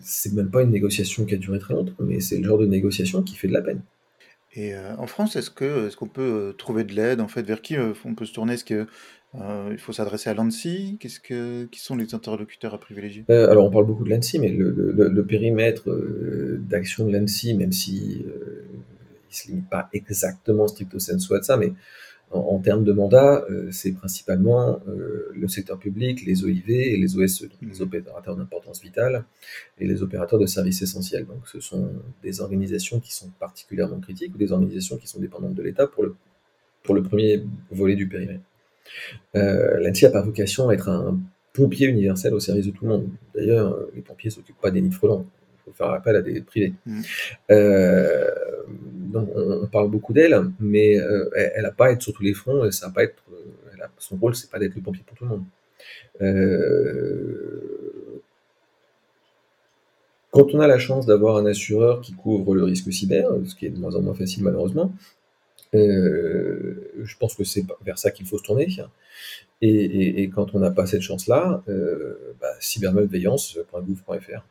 [0.00, 2.66] c'est même pas une négociation qui a duré très longtemps, mais c'est le genre de
[2.66, 3.82] négociation qui fait de la peine.
[4.54, 7.42] Et euh, en France, est-ce que est-ce qu'on peut euh, trouver de l'aide en fait
[7.42, 8.54] vers qui on peut se tourner?
[8.54, 8.64] Est-ce
[9.32, 13.24] que il faut s'adresser à l'ANSI Qu'est-ce que qui sont les interlocuteurs à privilégier?
[13.28, 15.90] Alors on parle beaucoup de l'ANSI, mais le, périmètre
[16.58, 18.24] d'action de l'ANSI, même si
[19.32, 21.72] il se limite pas exactement stricto sensu à ça, mais
[22.32, 27.18] en, termes de mandat, euh, c'est principalement euh, le secteur public, les OIV et les
[27.18, 27.82] OSE, les mmh.
[27.82, 29.24] opérateurs d'importance vitale
[29.78, 31.26] et les opérateurs de services essentiels.
[31.26, 31.90] Donc ce sont
[32.22, 36.04] des organisations qui sont particulièrement critiques ou des organisations qui sont dépendantes de l'État pour
[36.04, 36.16] le,
[36.82, 38.44] pour le premier volet du périmètre.
[39.36, 41.18] Euh, L'ANSI n'a pas vocation à être un
[41.52, 43.08] pompier universel au service de tout le monde.
[43.34, 45.26] D'ailleurs, les pompiers ne s'occupent pas des nids frelons.
[45.58, 46.74] Il faut faire appel à des privés.
[46.86, 47.02] Mmh.
[47.50, 48.30] Euh,
[48.68, 52.34] donc on, parle beaucoup d'elle, mais euh, elle n'a pas à être sur tous les
[52.34, 55.24] fronts, et ça pas être, euh, son rôle, c'est pas d'être le pompier pour tout
[55.24, 55.44] le monde.
[60.30, 63.66] quand on a la chance d'avoir un assureur qui couvre le risque cyber, ce qui
[63.66, 64.92] est de moins en moins facile malheureusement,
[65.72, 68.68] je pense que c'est vers ça qu'il faut se tourner.
[69.60, 71.62] Et, quand on n'a pas cette chance-là,
[72.40, 74.42] bah, cybermalveillance.gouv.fr.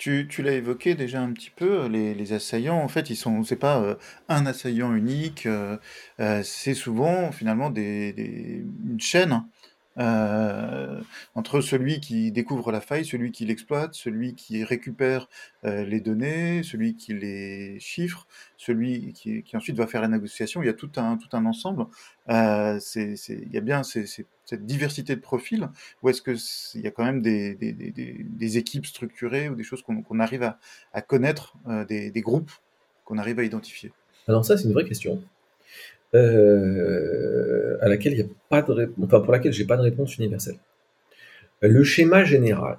[0.00, 3.82] Tu, l'as évoqué déjà un petit peu, les, assaillants, en fait, ils sont, c'est pas
[3.82, 3.96] euh,
[4.30, 5.76] un assaillant unique, euh,
[6.20, 9.46] euh, c'est souvent finalement des, une chaîne hein.
[9.98, 11.00] Euh,
[11.34, 15.28] entre celui qui découvre la faille, celui qui l'exploite, celui qui récupère
[15.64, 18.26] euh, les données, celui qui les chiffre,
[18.56, 20.62] celui qui, ensuite va faire la négociation.
[20.62, 21.86] Il y a tout un, tout un ensemble.
[22.28, 25.68] Euh, c'est, il y a bien cette diversité de profils,
[26.02, 30.44] ou est-ce qu'il y a quand même des, équipes structurées ou des choses qu'on, arrive
[30.44, 30.58] à,
[30.92, 31.56] à connaître,
[31.88, 32.52] des, groupes
[33.04, 33.92] qu'on arrive à identifier
[34.28, 35.20] Alors ça, c'est une vraie question.
[36.12, 40.18] Euh, à laquelle il y a pas de enfin pour laquelle j'ai pas de réponse
[40.18, 40.56] universelle.
[41.60, 42.78] Le schéma général,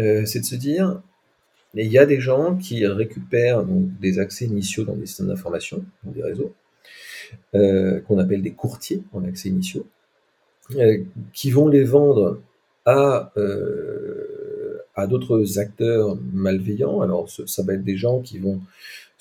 [0.00, 1.00] euh, c'est de se dire,
[1.74, 6.10] il y a des gens qui récupèrent des accès initiaux dans des systèmes d'information, dans
[6.10, 6.52] des réseaux,
[7.54, 9.86] euh, qu'on appelle des courtiers en accès initiaux,
[11.32, 12.40] qui vont les vendre
[12.84, 13.32] à,
[14.96, 17.00] à d'autres acteurs malveillants.
[17.00, 18.60] Alors, ça va être des gens qui vont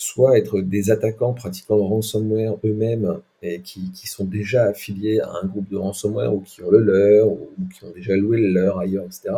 [0.03, 5.47] soit être des attaquants pratiquant le ransomware eux-mêmes et qui, sont déjà affiliés à un
[5.47, 8.79] groupe de ransomware ou qui ont le leur ou qui ont déjà loué le leur
[8.79, 9.33] ailleurs, etc.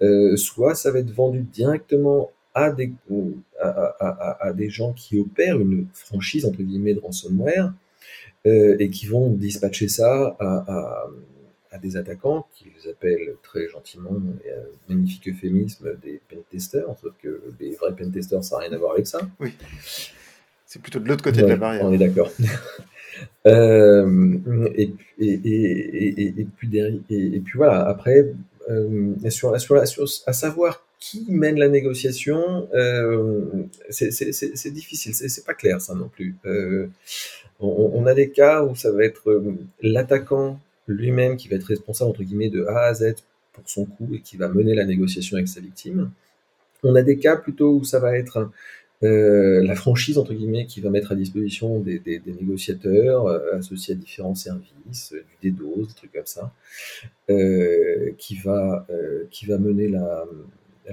[0.00, 2.90] Euh, soit ça va être vendu directement à des,
[4.70, 7.74] gens qui opèrent une franchise entre guillemets de ransomware
[8.46, 11.06] euh, et qui vont dispatcher ça à,
[11.78, 17.74] des attaquants, qu'ils appellent très gentiment, et un magnifique euphémisme, des pentesters, sauf que les
[17.74, 19.20] vrais pentesters, ça n'a rien à voir avec ça.
[19.40, 19.54] Oui.
[20.66, 21.84] C'est plutôt de l'autre côté de la barrière.
[21.84, 22.30] On est d'accord.
[23.46, 28.34] Euh, et, et, puis et, puis voilà, après,
[28.68, 33.44] euh, sur, sur, sur, à savoir qui mène la négociation, euh,
[33.90, 36.34] c'est difficile, c'est pas clair ça non plus.
[36.46, 36.88] Euh,
[37.60, 39.42] on, on, a des cas où ça va être
[39.80, 43.14] l'attaquant lui-même qui va être responsable entre guillemets de A à Z
[43.52, 46.10] pour son coup et qui va mener la négociation avec sa victime.
[46.82, 48.50] On a des cas plutôt où ça va être
[49.02, 53.96] euh, la franchise entre guillemets qui va mettre à disposition des, négociateurs euh, associés à
[53.96, 56.52] différents services, euh, du DDoS, des trucs comme ça,
[58.16, 58.86] qui va
[59.58, 60.24] mener la,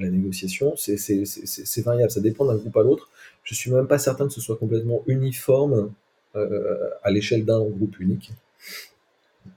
[0.09, 0.73] négociation.
[0.75, 3.09] C'est variable, ça dépend d'un groupe à l'autre.
[3.43, 5.91] Je suis même pas certain que ce soit complètement uniforme
[6.33, 8.31] à l'échelle d'un groupe unique.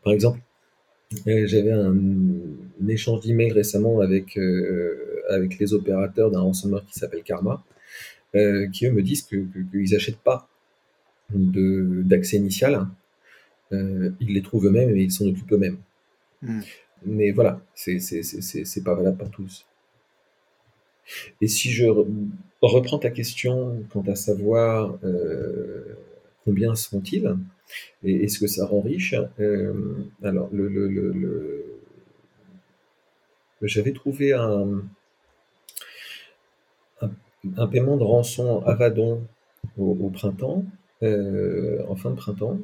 [0.02, 0.40] Par exemple,
[1.26, 4.38] j'avais un, un, échange d'emails récemment avec,
[5.28, 7.64] avec les opérateurs d'un ransomware qui s'appelle Karma,
[8.36, 10.48] euh, qui eux me disent qu'ils que, n'achètent pas
[11.30, 12.86] d'accès initial.
[13.72, 15.78] Euh, ils les trouvent eux-mêmes et ils s'en occupent eux-mêmes.
[16.42, 16.60] Hmm.
[17.04, 19.66] Mais voilà, c'est pas valable pour tous.
[21.40, 21.86] Et si je
[22.60, 25.96] reprends ta question quant à savoir euh,
[26.46, 27.36] combien sont-ils
[28.04, 29.14] et est-ce que ça rend riche,
[30.22, 31.76] alors le, le
[33.62, 34.82] j'avais trouvé un,
[37.70, 39.26] paiement de rançon à Vadon
[39.78, 40.64] au, printemps,
[41.02, 42.58] euh, en fin de printemps,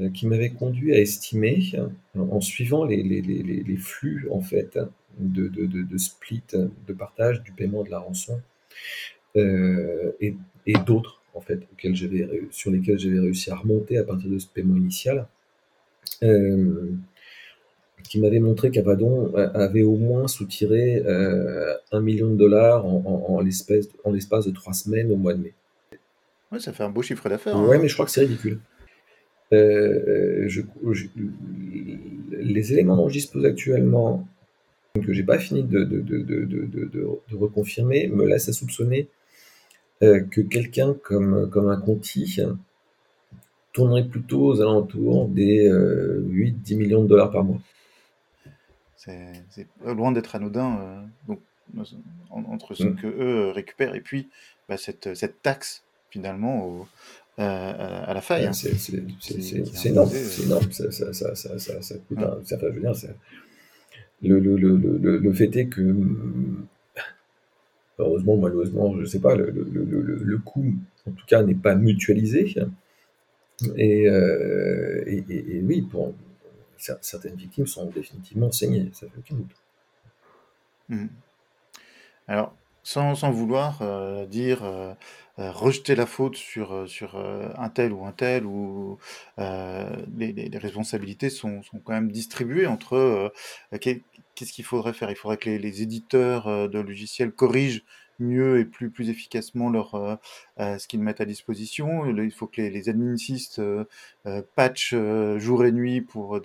[0.00, 1.72] euh, qui m'avait conduit à estimer,
[2.16, 4.78] en suivant les, flux en fait
[5.18, 8.40] de, split, de partage du paiement de la rançon,
[9.36, 10.34] euh, et,
[10.86, 11.60] d'autres en fait
[12.50, 15.26] sur lesquels j'avais réussi à remonter à partir de ce paiement initial
[18.08, 23.26] qui m'avait montré qu'Avadon euh, avait au moins soutiré euh, un million de dollars en,
[23.28, 25.54] en, l'espace de trois semaines au mois de mai.
[26.50, 27.58] Ouais, ça fait un beau chiffre d'affaires.
[27.60, 27.80] Ouais, hein.
[27.82, 28.60] mais je crois que c'est ridicule.
[29.52, 30.48] Euh,
[32.32, 34.26] les éléments dont je dispose actuellement,
[34.94, 39.08] que j'ai pas fini de, de, de, reconfirmer, me laissent à soupçonner
[40.00, 42.40] que quelqu'un comme, comme un Conti
[43.72, 47.60] tournerait plutôt aux alentours des 8-10 millions de dollars par mois.
[48.98, 51.40] C'est loin d'être anodin euh, donc,
[52.30, 52.96] entre ce mm.
[52.96, 54.28] que eux récupèrent et puis
[54.68, 56.86] bah, cette, cette taxe finalement au,
[57.38, 58.46] euh, à la faille.
[58.46, 58.70] Hein, c'est
[59.86, 60.72] énorme, c'est énorme.
[60.72, 62.92] Ça, ça, ça, ça, coûte un, ça, je veux dire,
[64.22, 65.94] le, le, le, le, fait est que,
[67.98, 70.74] heureusement, malheureusement, je ne sais pas, le, le, coût,
[71.06, 72.54] en tout cas, n'est pas mutualisé.
[73.76, 76.14] Et, euh, et, oui, pour,
[76.76, 79.56] certaines victimes sont définitivement saignées, ça fait aucun doute.
[80.88, 81.06] Hmm.
[82.28, 84.94] Alors, sans, sans vouloir euh, dire euh,
[85.36, 88.98] rejeter la faute sur, sur un tel ou un tel, ou
[89.38, 93.32] les, les, responsabilités sont, sont, quand même distribuées entre
[94.38, 95.10] qu'est-ce qu'il faudrait faire?
[95.10, 97.82] Il faudrait que les, éditeurs de logiciels corrigent
[98.18, 100.16] mieux et plus, efficacement leur, euh,
[100.60, 102.06] euh, ce qu'ils mettent à disposition.
[102.06, 102.88] Il faut que les, les
[103.58, 103.84] euh,
[104.54, 104.94] patchent
[105.36, 106.40] jour et nuit pour,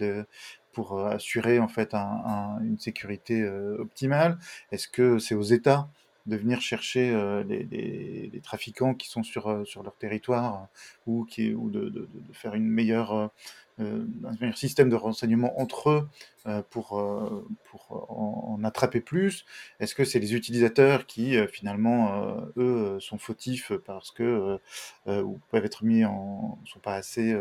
[1.07, 4.37] assurer en fait un, une sécurité optimale.
[4.71, 5.89] Est-ce que c'est aux États
[6.25, 7.11] de venir chercher
[7.47, 10.67] les, trafiquants qui sont sur, leur territoire
[11.05, 13.27] ou, de, faire une meilleure euh,
[13.79, 16.09] un meilleur système de renseignement entre eux
[16.45, 19.45] euh, pour, euh, pour en, attraper plus.
[19.79, 24.59] Est-ce que c'est les utilisateurs qui finalement eux sont fautifs parce que
[25.07, 27.35] ou peuvent être mis en sont pas assez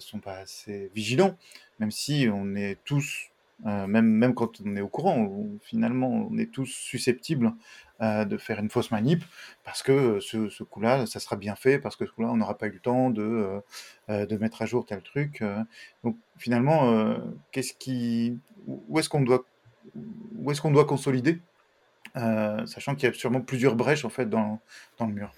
[0.00, 1.36] sont pas assez vigilants,
[1.78, 3.30] même si on est tous
[3.64, 5.28] même, même quand on est au courant,
[5.62, 7.52] finalement, on est tous susceptibles
[8.00, 9.24] euh, de faire une fausse manip,
[9.64, 12.56] parce que ce, ce coup-là, ça sera bien fait, parce que ce coup-là, on n'aura
[12.56, 13.58] pas eu le temps de, euh,
[14.08, 15.42] euh, mettre à jour tel truc.
[16.04, 17.34] donc finalement, où
[19.00, 19.44] est-ce qu'on doit,
[20.84, 21.40] consolider,
[22.14, 24.60] sachant qu'il y a sûrement plusieurs brèches en fait dans,
[25.00, 25.32] le mur?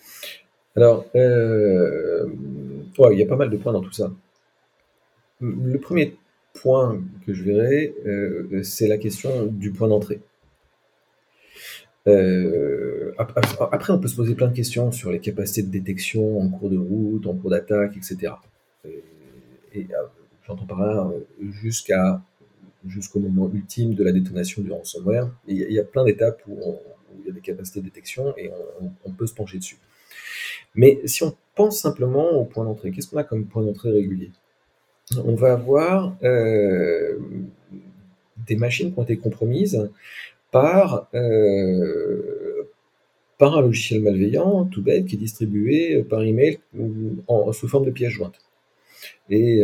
[0.77, 1.21] Alors, il
[3.18, 4.12] y a pas mal de points dans tout ça.
[5.41, 6.18] Le premier
[6.55, 7.94] point que je verrai,
[8.62, 10.20] c'est la question du point d'entrée.
[12.07, 16.48] Euh, après, on peut se poser plein de questions sur les capacités de détection en
[16.48, 18.32] cours de route, en cours d'attaque, etc.
[19.74, 20.07] Et, euh,
[20.46, 22.18] j'entends par là euh,
[22.86, 25.30] jusqu'au moment ultime de la détonation du ransomware.
[25.46, 26.59] Il y, a plein d'étapes où,
[27.18, 28.51] il y a des capacités de détection et
[29.05, 29.78] on, peut se pencher dessus.
[30.74, 34.30] Mais si on pense simplement au point d'entrée, qu'est-ce qu'on a comme point d'entrée régulier?
[35.17, 36.17] On va avoir
[38.47, 39.91] des machines qui ont été compromises
[40.51, 42.69] par, euh,
[43.39, 46.59] par un logiciel malveillant, tout bête, qui est distribué par email
[47.27, 48.41] en, sous forme de pièces jointes.
[49.31, 49.61] Et,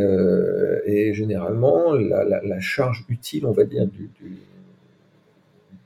[0.86, 3.86] et généralement, la, charge utile, on va dire,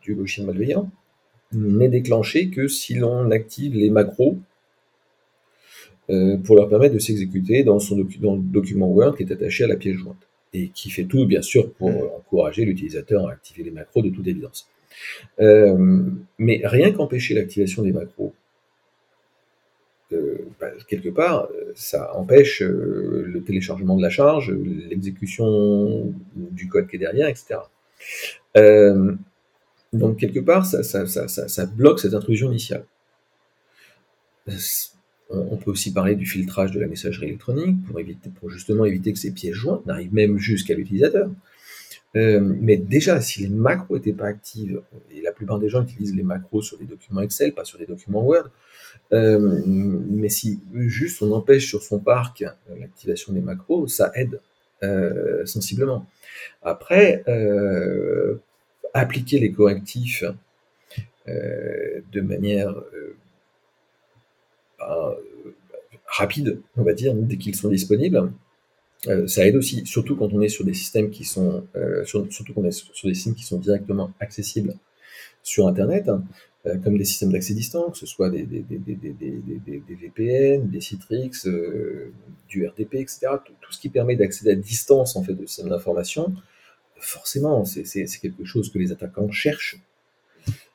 [0.03, 0.91] du logiciel malveillant
[1.53, 4.39] n'est déclenchée que si l'on active les macros
[6.11, 9.65] euh, pour leur permettre de s'exécuter dans, son dans le document Word qui est attaché
[9.65, 12.11] à la pièce jointe et qui fait tout, bien sûr, pour mm.
[12.19, 14.69] encourager l'utilisateur à activer les macros de toute évidence.
[15.41, 18.35] Euh, mais rien qu'empêcher l'activation des macros,
[20.13, 26.97] euh, bah, quelque part, ça empêche le téléchargement de la charge, l'exécution du code qui
[26.97, 27.61] est derrière, etc.
[29.93, 32.85] donc, quelque part, ça, ça, ça, ça, bloque cette intrusion initiale
[35.31, 37.76] on peut aussi parler du filtrage de la messagerie électronique
[38.41, 41.31] pour, justement éviter que ces pièces jointes n'arrivent même jusqu'à l'utilisateur.
[42.16, 44.81] Euh, mais déjà, si les macros n'étaient pas actives,
[45.12, 47.87] et la plupart des gens utilisent les macros sur des documents Excel, pas sur des
[47.87, 48.51] documents Word,
[49.12, 52.45] euh, mais si juste on empêche sur son parc
[52.78, 54.41] l'activation des macros, ça aide
[54.83, 56.07] euh, sensiblement.
[56.62, 57.24] Après,
[58.93, 60.24] appliquer les correctifs
[61.26, 62.74] de manière
[64.89, 65.14] euh,
[66.07, 68.33] rapide, on va dire, dès qu'ils sont disponibles.
[69.09, 72.53] Euh, ça aide aussi, surtout quand on est sur des systèmes qui sont, euh, surtout
[72.55, 74.74] quand on est sur des systèmes qui sont directement accessibles
[75.43, 76.11] sur Internet,
[76.85, 78.45] comme des systèmes d'accès distant, que ce soit des,
[80.03, 81.31] VPN, des Citrix,
[82.49, 83.28] du RDP, etc.
[83.62, 86.35] Tout, ce qui permet d'accéder à distance en fait de systèmes d'information,
[86.99, 89.81] forcément, c'est quelque chose que les attaquants cherchent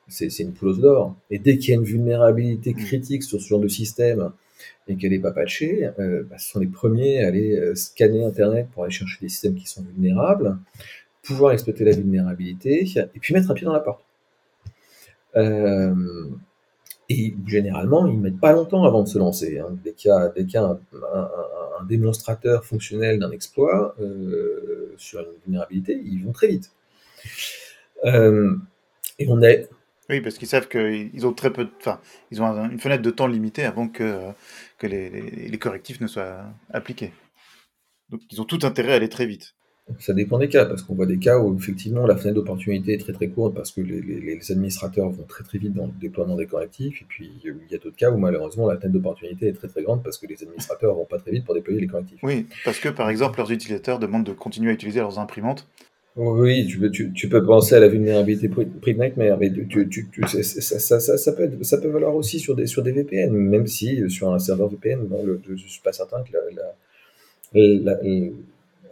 [0.08, 1.16] c'est une clause d'or.
[1.30, 2.76] Et dès qu'il y a une vulnérabilité mm.
[2.76, 4.32] critique sur ce genre de système
[4.88, 8.24] et qu'elle n'est pas patchée, euh, bah, ce sont les premiers à aller euh, scanner
[8.24, 10.58] Internet pour aller chercher des systèmes qui sont vulnérables,
[11.22, 14.04] pouvoir exploiter la vulnérabilité et puis mettre un pied dans la porte.
[15.36, 15.94] Euh,
[17.08, 19.58] et généralement, ils ne mettent pas longtemps avant de se lancer.
[19.58, 19.76] Hein.
[19.84, 23.94] Dès qu'il y a, un, démonstrateur fonctionnel d'un exploit
[24.96, 26.72] sur une vulnérabilité, ils vont très vite.
[28.04, 29.68] et on est
[30.08, 31.70] oui, parce qu'ils savent qu'ils ont très peu de...
[31.78, 32.00] Enfin,
[32.30, 34.20] ils ont une fenêtre de temps limitée avant que,
[34.78, 37.12] que les, les, correctifs ne soient appliqués.
[38.10, 39.54] Donc ils ont tout intérêt à aller très vite.
[40.00, 42.98] Ça dépend des cas, parce qu'on voit des cas où effectivement la fenêtre d'opportunité est
[42.98, 46.34] très très courte parce que les, les, administrateurs vont très très vite dans le déploiement
[46.34, 49.52] des correctifs, et puis il y a d'autres cas où malheureusement la fenêtre d'opportunité est
[49.52, 52.18] très très grande parce que les administrateurs vont pas très vite pour déployer les correctifs.
[52.24, 55.68] Oui, parce que par exemple leurs utilisateurs demandent de continuer à utiliser leurs imprimantes
[56.16, 60.08] oui, tu peux, tu, tu, peux penser à la vulnérabilité prix Nightmare, mais tu, tu,
[60.26, 63.66] ça, ça, ça, ça, peut ça peut valoir aussi sur des, sur des VPN, même
[63.66, 66.32] si euh, sur un serveur VPN, bon, le, je ne suis pas certain que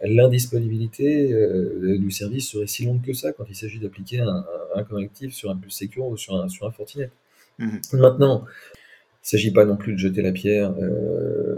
[0.03, 4.45] l'indisponibilité euh, du service serait si longue que ça quand il s'agit d'appliquer un,
[4.75, 7.09] un, correctif sur un plus secure ou sur un, sur un Fortinet.
[7.57, 7.81] Mhm.
[7.93, 8.45] Maintenant,
[8.75, 8.77] il
[9.25, 11.55] ne s'agit pas non plus de jeter la pierre euh,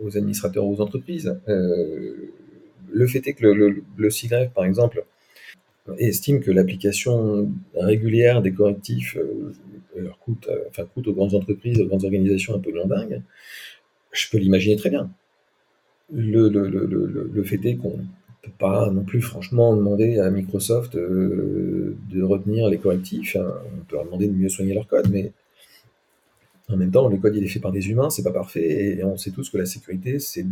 [0.00, 1.36] aux administrateurs ou aux entreprises.
[1.48, 2.32] Euh,
[2.90, 5.04] le fait est que le, le, par exemple,
[5.98, 9.54] estime que l'application régulière des correctifs euh,
[9.96, 13.22] leur coûte, euh, enfin, coûte aux grandes entreprises, aux grandes organisations un peu dingue,
[14.12, 15.10] je peux l'imaginer très bien.
[16.12, 18.02] Le, le, fait est qu'on ne
[18.42, 23.36] peut pas non plus franchement demander à Microsoft euh, de retenir les correctifs.
[23.36, 23.54] Hein.
[23.78, 25.32] On peut leur demander de mieux soigner leur code, mais
[26.70, 29.04] en même temps, le code il est fait par des humains, c'est pas parfait, et
[29.04, 30.44] on sait tous que la sécurité, c'est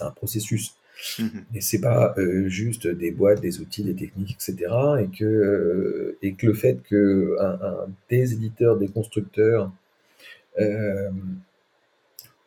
[0.00, 0.74] un processus.
[1.18, 1.44] Mhm.
[1.54, 4.72] Et c'est pas euh, juste des boîtes, des outils, des techniques, etc.
[5.02, 7.36] Et que, euh, et que le fait que
[8.08, 9.72] des éditeurs, des constructeurs
[10.60, 11.10] euh,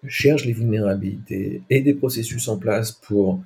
[0.07, 3.41] cherchent les vulnérabilités et des processus en place pour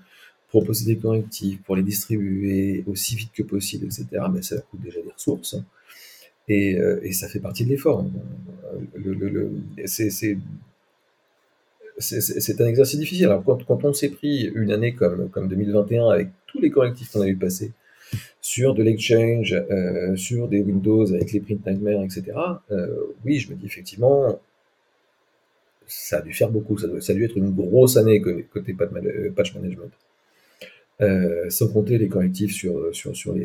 [0.49, 4.07] proposer des correctifs, pour les distribuer aussi vite que possible, etc.
[4.33, 5.55] Mais ça coûte déjà des ressources.
[6.47, 8.05] Et, et ça fait partie de l'effort.
[8.95, 9.51] Le, le, le,
[9.85, 10.37] c'est
[11.99, 13.25] c'est un exercice difficile.
[13.25, 17.21] Alors, quand, on s'est pris une année comme, comme 2021 avec tous les correctifs qu'on
[17.21, 17.71] a eu passer
[18.41, 22.23] sur de l'exchange, euh, sur des Windows avec les print nightmare, etc.,
[22.71, 22.95] euh,
[23.25, 24.39] oui, je me dis effectivement,
[25.87, 26.77] ça a dû faire beaucoup.
[26.77, 29.91] Ça, a dû être une grosse année côté euh, patch management.
[31.49, 33.35] sans compter les correctifs sur, sur, sur,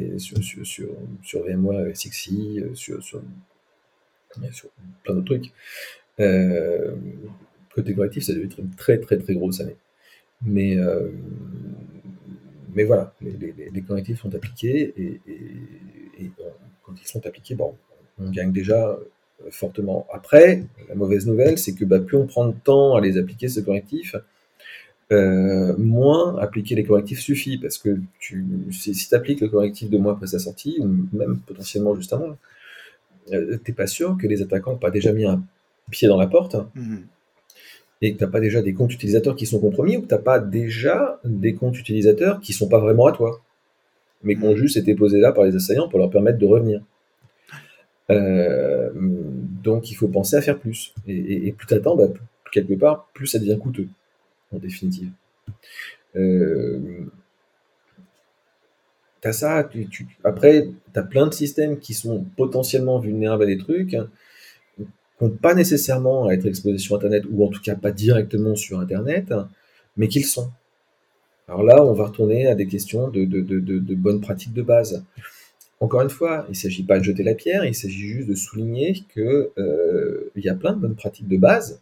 [1.23, 3.23] sur, VMware, SXI, sur, sur
[5.05, 5.53] plein d'autres trucs
[7.75, 9.77] côté correctif, ça devait être une très très très grosse année.
[10.45, 11.11] Mais, euh,
[12.75, 15.20] mais voilà, les, correctifs sont appliqués et,
[16.85, 17.75] quand ils sont appliqués, bon,
[18.18, 18.99] on gagne déjà euh,
[19.51, 20.07] fortement.
[20.12, 23.49] Après, la mauvaise nouvelle, c'est que bah, plus on prend de temps à les appliquer,
[23.49, 24.16] ces correctifs,
[25.12, 28.01] euh, moins appliquer les correctifs suffit, parce que
[28.70, 32.37] si, tu appliques le correctif deux mois après sa sortie, ou même potentiellement juste avant,
[33.33, 35.43] euh, t'es pas sûr que les attaquants n'ont pas déjà mis un
[35.91, 37.07] pied dans la porte Mhm.
[38.03, 40.41] Et que t'as pas déjà des comptes utilisateurs qui sont compromis ou que t'as pas
[40.41, 43.41] déjà des comptes utilisateurs qui sont pas vraiment à toi,
[44.25, 46.83] mais qui ont juste été posés là par les assaillants pour leur permettre de revenir.
[48.11, 50.95] Euh, donc il faut penser à faire plus.
[51.07, 52.23] Et, plus t'attends, bah, plus-
[52.53, 53.89] quelque part, plus ça devient coûteux,
[54.53, 55.11] en définitive.
[56.17, 57.07] Euh,
[59.21, 63.59] t'as ça, tu, tu- après, t'as plein de systèmes qui sont potentiellement vulnérables à des
[63.59, 64.09] trucs, hein,
[65.31, 69.33] pas nécessairement à être exposés sur Internet, ou en tout cas pas directement sur Internet,
[69.97, 70.51] mais qu'ils sont.
[71.49, 73.25] Alors là, on va retourner à des questions de,
[73.95, 75.05] bonnes pratiques de base.
[75.81, 78.35] Encore une fois, il ne s'agit pas de jeter la pierre, il s'agit juste de
[78.35, 81.81] souligner que euh, y a plein de bonnes pratiques de base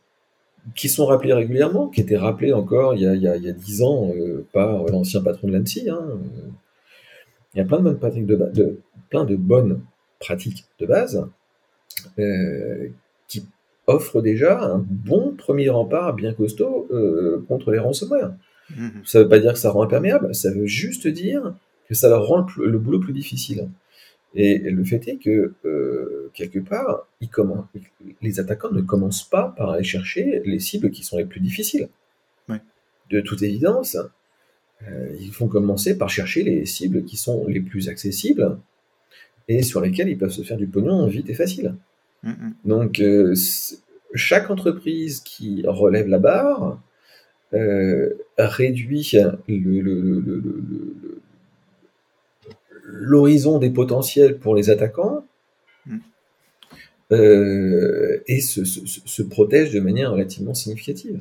[0.75, 3.43] qui sont rappelées régulièrement, qui étaient rappelées encore il y a, il y a, il
[3.43, 5.89] y a 10 ans euh, par l'ancien patron de l'ANSI.
[5.91, 6.19] Hein.
[7.55, 8.81] Il y a plein de bonnes pratiques de, ba- de
[9.11, 9.81] plein de bonnes
[10.19, 11.27] pratiques de base
[12.19, 12.89] euh,
[13.91, 18.35] qui offrent déjà un bon premier rempart bien costaud euh, contre les ransomware.
[18.77, 19.03] Mhm.
[19.05, 21.55] Ça ne veut pas dire que ça rend imperméable, ça veut juste dire
[21.89, 23.69] que ça leur rend le, boulot plus difficile.
[24.35, 27.29] Et le fait est que, euh, quelque part, ils
[28.23, 31.89] les attaquants ne commencent pas par aller chercher les cibles qui sont les plus difficiles.
[32.49, 32.61] Ouais.
[33.11, 33.97] De toute évidence,
[34.87, 38.57] euh, ils vont commencer par chercher les cibles qui sont les plus accessibles
[39.49, 41.75] et sur lesquelles ils peuvent se faire du pognon vite et facile.
[42.65, 43.35] Donc, euh,
[44.15, 46.79] chaque entreprise qui relève la barre
[47.55, 49.13] euh, réduit
[52.85, 55.25] l'horizon des potentiels pour les attaquants
[55.87, 55.99] Mm.
[57.13, 61.21] euh, et se, se- se- se protège de manière relativement significative.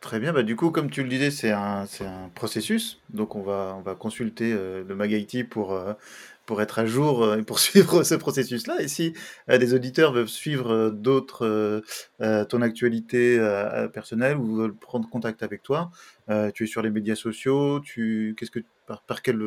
[0.00, 3.00] Très bien, bah du coup, comme tu le disais, c'est un, un processus.
[3.10, 5.72] Donc, on va, on va consulter euh, le MagIT pour,
[6.46, 8.80] pour être à jour euh, et pour suivre ce processus-là.
[8.80, 9.12] Et si
[9.50, 11.82] euh, des auditeurs veulent suivre euh, d'autres,
[12.48, 13.38] ton actualité
[13.92, 15.90] personnelle ou veulent prendre contact avec toi,
[16.54, 19.40] tu es sur les médias sociaux, tu, qu'est-ce que, par, par quel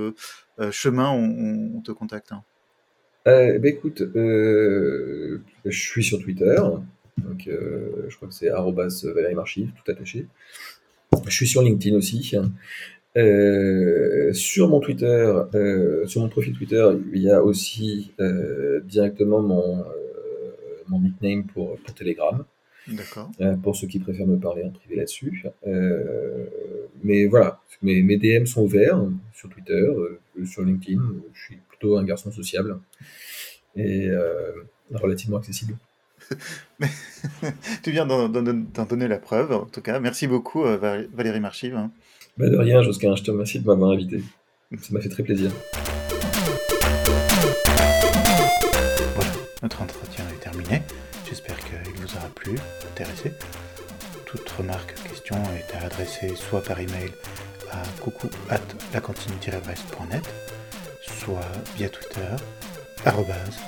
[0.71, 2.43] chemin on, te contacte hein?
[3.27, 6.55] Euh, ben écoute, je suis sur Twitter,
[7.17, 8.49] donc je crois que c'est
[9.11, 10.27] Valérie Marchive, tout attaché.
[11.25, 12.35] Je suis sur LinkedIn aussi.
[13.17, 19.41] Euh, sur mon Twitter, euh, sur mon profil Twitter, il y a aussi euh, directement
[19.41, 19.83] mon,
[20.87, 22.45] mon nickname pour, pour Telegram,
[22.87, 23.31] D'accord.
[23.63, 25.43] pour ceux qui préfèrent me parler en privé là-dessus.
[27.03, 29.01] Mais voilà, mes, mes DM sont ouverts
[29.33, 29.87] sur Twitter,
[30.45, 31.01] sur LinkedIn.
[31.33, 32.77] Je suis plutôt un garçon sociable
[33.75, 34.09] et
[34.93, 35.75] relativement accessible.
[37.83, 39.99] tu viens d'en, donner la preuve, en tout cas.
[39.99, 41.89] Merci beaucoup, Val- Valérie Marchive.
[42.39, 44.23] Bah, de rien, Josquin, je te remercie de m'avoir invité.
[44.79, 45.51] Ça m'a fait très plaisir.
[49.13, 49.31] Voilà,
[49.61, 50.81] notre entretien est terminé.
[51.27, 52.55] J'espère qu'il vous aura plu,
[52.93, 53.33] intéressé.
[54.25, 57.11] Toute remarque, question est à adresser soit par email
[57.71, 58.61] à coucou at
[58.93, 60.21] brestnet
[61.01, 61.41] soit
[61.75, 62.35] via Twitter,
[63.05, 63.59] arrobase,